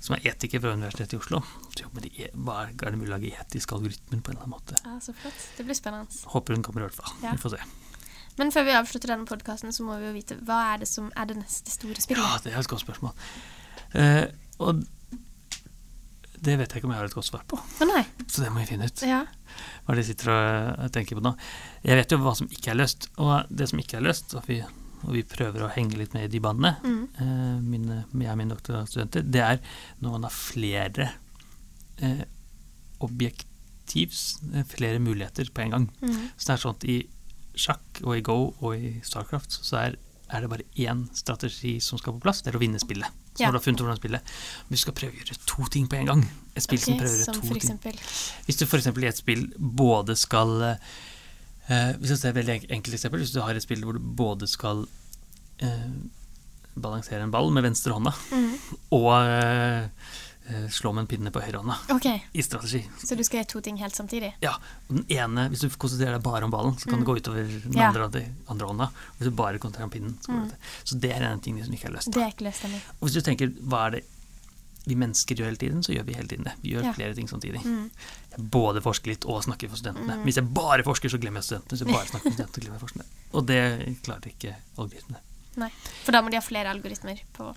Som 0.00 0.14
er 0.16 0.30
etiker 0.30 0.62
fra 0.64 0.70
Universitetet 0.72 1.12
i 1.12 1.18
Oslo. 1.20 1.42
Så 1.74 1.82
jobber 1.82 2.06
de, 2.06 2.30
hva 2.32 2.62
er 2.62 2.70
er 2.72 2.94
det 2.94 2.96
mulig 2.96 3.10
å 3.10 3.18
lage 3.18 3.34
etiske 3.36 3.76
algoritmer 3.76 4.22
på 4.24 4.32
en 4.32 4.38
eller 4.38 4.46
annen 4.46 4.54
måte? 4.54 4.78
Ja, 4.80 4.94
så 5.04 5.12
flott. 5.12 5.42
Det 5.58 5.66
blir 5.68 5.76
spennende. 5.76 6.22
Håper 6.32 6.56
hun 6.56 6.64
kommer 6.64 6.80
i 6.80 6.86
hvert 6.86 6.96
fall. 6.96 7.12
Ja. 7.20 7.34
Vi 7.36 7.42
får 7.42 7.52
se. 7.58 7.66
Men 8.40 8.52
før 8.54 8.64
vi 8.64 8.76
avslutter 8.78 9.12
denne 9.12 9.28
podkasten, 9.28 9.74
så 9.76 9.84
må 9.84 9.98
vi 10.00 10.08
jo 10.08 10.14
vite 10.16 10.38
hva 10.48 10.62
er 10.70 10.80
det 10.80 10.88
som 10.88 11.10
er 11.12 11.28
det 11.28 11.36
neste 11.42 11.74
store 11.74 12.00
spillet? 12.00 12.24
Ja, 12.24 12.40
det 12.40 12.54
er 12.54 12.62
et 12.62 12.72
godt 12.72 12.86
spørsmål. 12.86 13.12
Eh, 14.00 14.24
og 14.64 14.80
det 16.40 16.54
vet 16.58 16.72
jeg 16.72 16.80
ikke 16.80 16.88
om 16.88 16.92
jeg 16.94 17.00
har 17.02 17.08
et 17.10 17.14
godt 17.18 17.26
svar 17.28 17.42
på, 17.50 17.58
nei. 17.84 18.02
så 18.26 18.42
det 18.44 18.50
må 18.54 18.62
vi 18.62 18.68
finne 18.70 18.86
ut. 18.88 19.02
Ja. 19.04 19.22
Hva 19.86 19.96
de 19.98 20.04
sitter 20.06 20.30
og 20.32 20.90
tenker 20.94 21.18
på 21.18 21.24
nå. 21.26 21.34
Jeg 21.84 21.98
vet 21.98 22.12
jo 22.14 22.18
hva 22.22 22.32
som 22.38 22.48
ikke 22.48 22.70
er 22.72 22.78
løst, 22.80 23.08
og 23.20 23.44
det 23.50 23.68
som 23.68 23.78
ikke 23.82 23.98
er 23.98 24.06
løst, 24.06 24.32
og 24.38 24.46
vi, 24.48 24.60
og 25.04 25.12
vi 25.16 25.22
prøver 25.28 25.66
å 25.66 25.70
henge 25.74 25.98
litt 26.00 26.14
med 26.16 26.24
i 26.28 26.32
de 26.32 26.40
banene, 26.40 26.74
Mm. 26.80 27.02
eh, 27.20 27.60
mine, 27.60 27.98
jeg 28.12 28.32
og 28.32 28.38
mine 28.40 28.54
doktorstudenter, 28.56 29.22
det 29.30 29.42
er 29.44 29.60
når 30.00 30.10
man 30.16 30.22
har 30.28 30.32
flere 30.36 31.10
eh, 32.00 32.24
objektivs, 33.04 34.40
eh, 34.54 34.64
flere 34.64 34.98
muligheter 34.98 35.50
på 35.52 35.60
en 35.66 35.70
gang. 35.70 35.88
Mm. 36.02 36.28
Så 36.36 36.46
det 36.46 36.54
er 36.54 36.62
sånn 36.64 36.76
at 36.78 36.84
i 36.88 36.98
sjakk 37.60 38.00
og 38.06 38.16
i 38.16 38.22
Go 38.24 38.38
og 38.60 38.76
i 38.76 38.92
Starcraft 39.04 39.58
så 39.64 39.76
er, 39.84 39.96
er 40.30 40.40
det 40.44 40.50
bare 40.52 40.66
én 40.78 41.06
strategi 41.16 41.78
som 41.82 41.98
skal 42.00 42.14
på 42.16 42.22
plass, 42.24 42.42
det 42.42 42.52
er 42.54 42.58
å 42.60 42.62
vinne 42.62 42.80
spillet. 42.80 43.10
Så 43.40 43.44
Ja. 43.46 43.48
når 43.48 43.56
du 43.56 43.58
har 43.58 43.64
funnet 43.64 43.80
hvordan 43.80 43.96
spille, 44.02 44.20
men 44.20 44.76
du 44.76 44.80
skal 44.82 44.92
prøve 45.00 45.14
å 45.16 45.20
gjøre 45.22 45.38
to 45.48 45.66
ting 45.72 45.86
på 45.88 45.96
en 45.96 46.06
gang. 46.10 46.24
Et 46.56 46.62
spill 46.62 46.78
som 46.82 46.92
Ok, 46.94 47.00
prøver 47.00 47.24
som 47.24 47.34
to 47.34 47.40
ting. 47.56 47.98
Hvis 48.46 48.58
du 48.60 48.64
f.eks. 48.66 48.86
i 48.92 49.06
et 49.08 49.16
spill 49.22 49.46
både 49.56 50.16
skal 50.18 50.54
uh, 50.68 51.92
Hvis 52.00 52.10
jeg 52.12 52.18
ser 52.18 52.28
et 52.34 52.38
veldig 52.40 52.56
enkelt 52.70 52.94
eksempel, 52.98 53.20
hvis 53.24 53.32
du 53.32 53.40
har 53.40 53.54
et 53.56 53.62
spill 53.64 53.80
hvor 53.86 53.96
du 53.96 54.00
både 54.02 54.48
skal 54.50 54.84
uh, 55.62 55.90
balansere 56.76 57.22
en 57.24 57.30
ball 57.32 57.50
med 57.50 57.64
venstre 57.64 57.92
hånda 57.96 58.12
Mhm. 58.30 58.58
og 58.92 59.08
eh, 59.26 59.88
slå 60.70 60.92
med 60.94 61.02
en 61.02 61.06
pinne 61.10 61.30
på 61.32 61.40
høyre 61.42 61.60
hånda 61.62 62.20
i 62.34 62.42
strategi. 62.42 62.82
så 62.98 63.16
du 63.16 63.22
skal 63.24 63.40
gjøre 63.40 63.48
to 63.48 63.60
ting 63.60 63.76
helt 63.78 63.94
samtidig? 63.94 64.32
Ja, 64.42 64.52
og 64.88 64.96
den 64.96 65.04
ene, 65.08 65.48
Hvis 65.50 65.60
du 65.60 65.68
konsentrerer 65.70 66.16
deg 66.18 66.22
bare 66.22 66.44
om 66.44 66.50
ballen, 66.50 66.74
så 66.78 66.88
kan 66.88 66.98
det 67.00 67.06
Mm. 67.06 67.10
gå 67.10 67.16
utover 67.20 67.62
den 67.62 67.72
Ja. 67.72 67.88
andre, 67.92 68.24
andre 68.48 68.66
hånda. 68.66 68.90
Hvis 69.18 69.24
du 69.28 69.30
bare 69.30 69.58
konsentrerer 69.58 69.84
om 69.84 69.90
pinnen, 69.90 70.18
så 70.20 70.32
går 70.32 70.40
Mm. 70.42 70.48
det. 70.50 70.56
Så 70.84 71.00
det 71.00 71.10
er 71.12 71.22
en 71.32 71.40
ting 71.40 71.62
som 71.64 71.72
ikke 71.72 71.86
er 71.86 71.92
løst. 71.92 72.10
Det 72.12 72.22
er 72.22 72.30
ikke 72.32 72.44
løst 72.50 72.64
ennå. 72.64 72.80
Og 73.00 73.08
hvis 73.08 73.14
du 73.14 73.20
tenker 73.20 73.48
hva 73.68 73.86
er 73.86 73.90
det 73.90 74.04
vi 74.86 74.94
mennesker 74.94 75.36
gjør 75.36 75.44
hele 75.44 75.56
tiden, 75.56 75.82
så 75.84 75.92
gjør 75.94 76.04
vi 76.06 76.14
hele 76.14 76.26
tiden 76.28 76.44
det. 76.44 76.52
Vi 76.62 76.70
gjør 76.72 76.82
Ja. 76.84 76.92
flere 76.92 77.14
ting 77.14 77.28
samtidig. 77.28 77.62
Mm. 77.64 77.90
Både 78.50 78.80
forsker 78.80 79.06
litt 79.08 79.24
og 79.26 79.42
snakker 79.44 79.68
for 79.68 79.76
studentene. 79.76 80.16
Mm. 80.16 80.24
Hvis 80.24 80.36
jeg 80.36 80.54
bare 80.54 80.82
forsker, 80.82 81.08
så 81.10 81.18
glemmer 81.20 81.42
jeg 81.42 81.44
studentene. 81.60 81.76
Hvis 81.78 81.84
jeg 81.86 81.94
bare 81.94 82.06
snakker 82.06 82.24
med 82.24 82.32
studentene, 82.32 82.54
så 82.54 82.60
glemmer 82.60 82.80
jeg 82.80 82.88
forskerne. 82.88 83.04
Og 83.34 83.46
det 83.46 84.02
klarte 84.02 84.32
ikke 84.32 84.54
algoritmene. 84.78 85.18
Nei. 85.56 85.70
For 86.04 86.12
da 86.12 86.22
må 86.22 86.30
de 86.30 86.36
ha 86.36 86.40
flere 86.40 86.66
algoritmer 86.74 87.20
på 87.34 87.54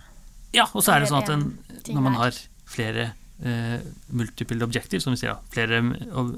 Ja, 0.52 0.64
og 0.74 0.82
så 0.84 0.94
er 0.94 1.00
det 1.00 1.08
sånn 1.08 1.22
at 1.22 1.28
en, 1.30 1.58
når 1.88 2.00
man 2.02 2.14
har 2.14 2.30
flere 2.66 3.12
eh, 3.44 3.80
multiple 4.08 4.64
objective, 4.64 5.00
som 5.02 5.12
vi 5.14 5.20
sier, 5.22 5.36
flere, 5.52 5.80
og, 6.12 6.34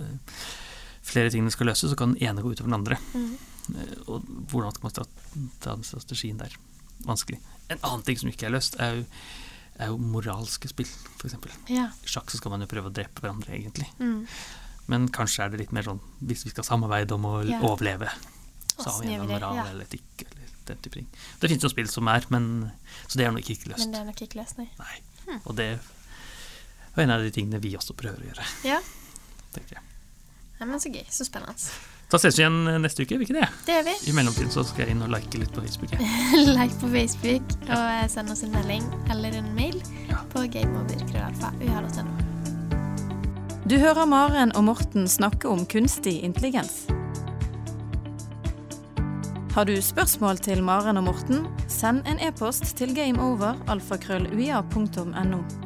flere 1.06 1.30
ting 1.30 1.44
det 1.46 1.52
skal 1.54 1.66
løse, 1.70 1.88
så 1.90 1.96
kan 1.98 2.14
den 2.14 2.22
ene 2.26 2.42
gå 2.42 2.52
utover 2.54 2.70
den 2.70 2.78
andre. 2.80 2.98
Mm. 3.14 3.34
Eh, 3.76 3.96
Og 4.06 4.22
hvordan 4.50 4.72
skal 4.74 4.86
man 4.88 4.92
ta, 4.96 5.04
den 5.70 5.84
strategien 5.84 6.38
der? 6.38 6.54
Vanskelig. 7.06 7.38
En 7.70 7.78
annen 7.82 8.02
ting 8.06 8.18
som 8.18 8.30
ikke 8.30 8.46
er 8.46 8.54
løst, 8.54 8.78
er 8.80 9.00
jo, 9.00 9.04
er 9.78 9.90
jo 9.92 9.98
moralske 9.98 10.68
spill, 10.70 10.88
f.eks. 11.20 11.34
Ja. 11.68 11.90
I 12.02 12.08
sjakk 12.10 12.30
så 12.30 12.38
skal 12.40 12.50
man 12.54 12.62
jo 12.64 12.70
prøve 12.70 12.88
å 12.90 12.94
drepe 12.94 13.20
hverandre, 13.24 13.52
egentlig. 13.58 13.88
Mm. 13.98 14.24
Men 14.86 15.08
kanskje 15.10 15.44
er 15.44 15.50
det 15.50 15.58
litt 15.64 15.72
mer 15.74 15.82
sånn 15.82 15.98
hvis 16.22 16.44
vi 16.46 16.52
skal 16.54 16.64
samarbeide 16.64 17.12
om 17.18 17.24
å 17.26 17.36
Ja. 17.44 17.58
overleve, 17.60 18.08
så 18.78 18.90
har 18.90 19.02
vi 19.02 19.14
en 19.14 19.26
moral 19.26 19.56
Ja. 19.56 19.64
eller 19.70 19.84
etikk 19.84 20.22
eller 20.26 20.46
den 20.66 20.76
type 20.78 20.92
ting. 20.94 21.06
Det 21.40 21.48
finnes 21.50 21.62
jo 21.62 21.68
spill 21.68 21.88
som 21.88 22.06
er, 22.08 22.24
men 22.30 22.72
Så 23.08 23.18
det 23.18 23.26
er 23.26 23.32
nok 23.32 23.42
ikke 23.50 23.68
løst. 23.70 23.78
Men 23.82 23.92
det 23.92 24.00
er 24.00 24.04
nok 24.04 24.22
ikke 24.22 24.38
løst, 24.40 24.58
nei. 24.58 24.68
Nei. 24.78 25.00
Hmm. 25.26 25.40
Og 25.46 25.56
det 25.56 25.80
er 27.02 27.06
en 27.08 27.14
av 27.16 27.22
de 27.26 27.30
tingene 27.34 27.58
vi 27.62 27.70
også 27.76 27.92
prøver 27.98 28.18
å 28.22 28.24
gjøre, 28.30 28.44
Ja. 28.64 28.78
tenker 29.56 29.72
jeg. 29.78 29.84
Nei, 30.60 30.66
men 30.70 30.78
så 30.80 30.88
gøy. 30.92 31.04
Så 31.12 31.24
spennende. 31.28 31.54
Da 32.08 32.16
ses 32.22 32.36
vi 32.38 32.42
igjen 32.44 32.58
neste 32.80 33.02
uke, 33.02 33.16
vil 33.18 33.26
ikke 33.26 33.34
det? 33.40 33.48
Det 33.66 33.72
gjør 33.74 33.84
vi. 33.88 33.94
I 34.08 34.12
mellomtiden 34.14 34.50
så 34.54 34.62
skal 34.64 34.80
jeg 34.86 34.90
inn 34.94 35.02
og 35.04 35.10
like 35.10 35.38
litt 35.42 35.52
på 35.52 35.60
Facebook. 35.64 35.90
like 36.56 36.76
på 36.80 36.88
Facebook 36.92 37.44
og 37.66 37.82
eh, 37.82 38.06
send 38.12 38.30
oss 38.32 38.42
en 38.46 38.52
melding 38.54 38.84
eller 39.10 39.30
en 39.40 39.48
mail 39.58 39.76
Ja. 40.08 40.18
på 40.32 40.38
gameover.krøllalfa.uh.no. 40.54 42.12
Du 43.66 43.74
hører 43.82 44.06
Maren 44.06 44.52
og 44.54 44.62
Morten 44.68 45.08
snakke 45.10 45.48
om 45.50 45.66
kunstig 45.66 46.20
intelligens. 46.22 46.84
Har 49.56 49.64
du 49.66 49.74
spørsmål 49.82 50.38
til 50.44 50.62
Maren 50.62 50.96
og 51.00 51.04
Morten, 51.08 51.46
send 51.66 52.06
en 52.06 52.20
e-post 52.22 52.76
til 52.78 52.94
gameover.alfakrølluia.no. 52.94 55.65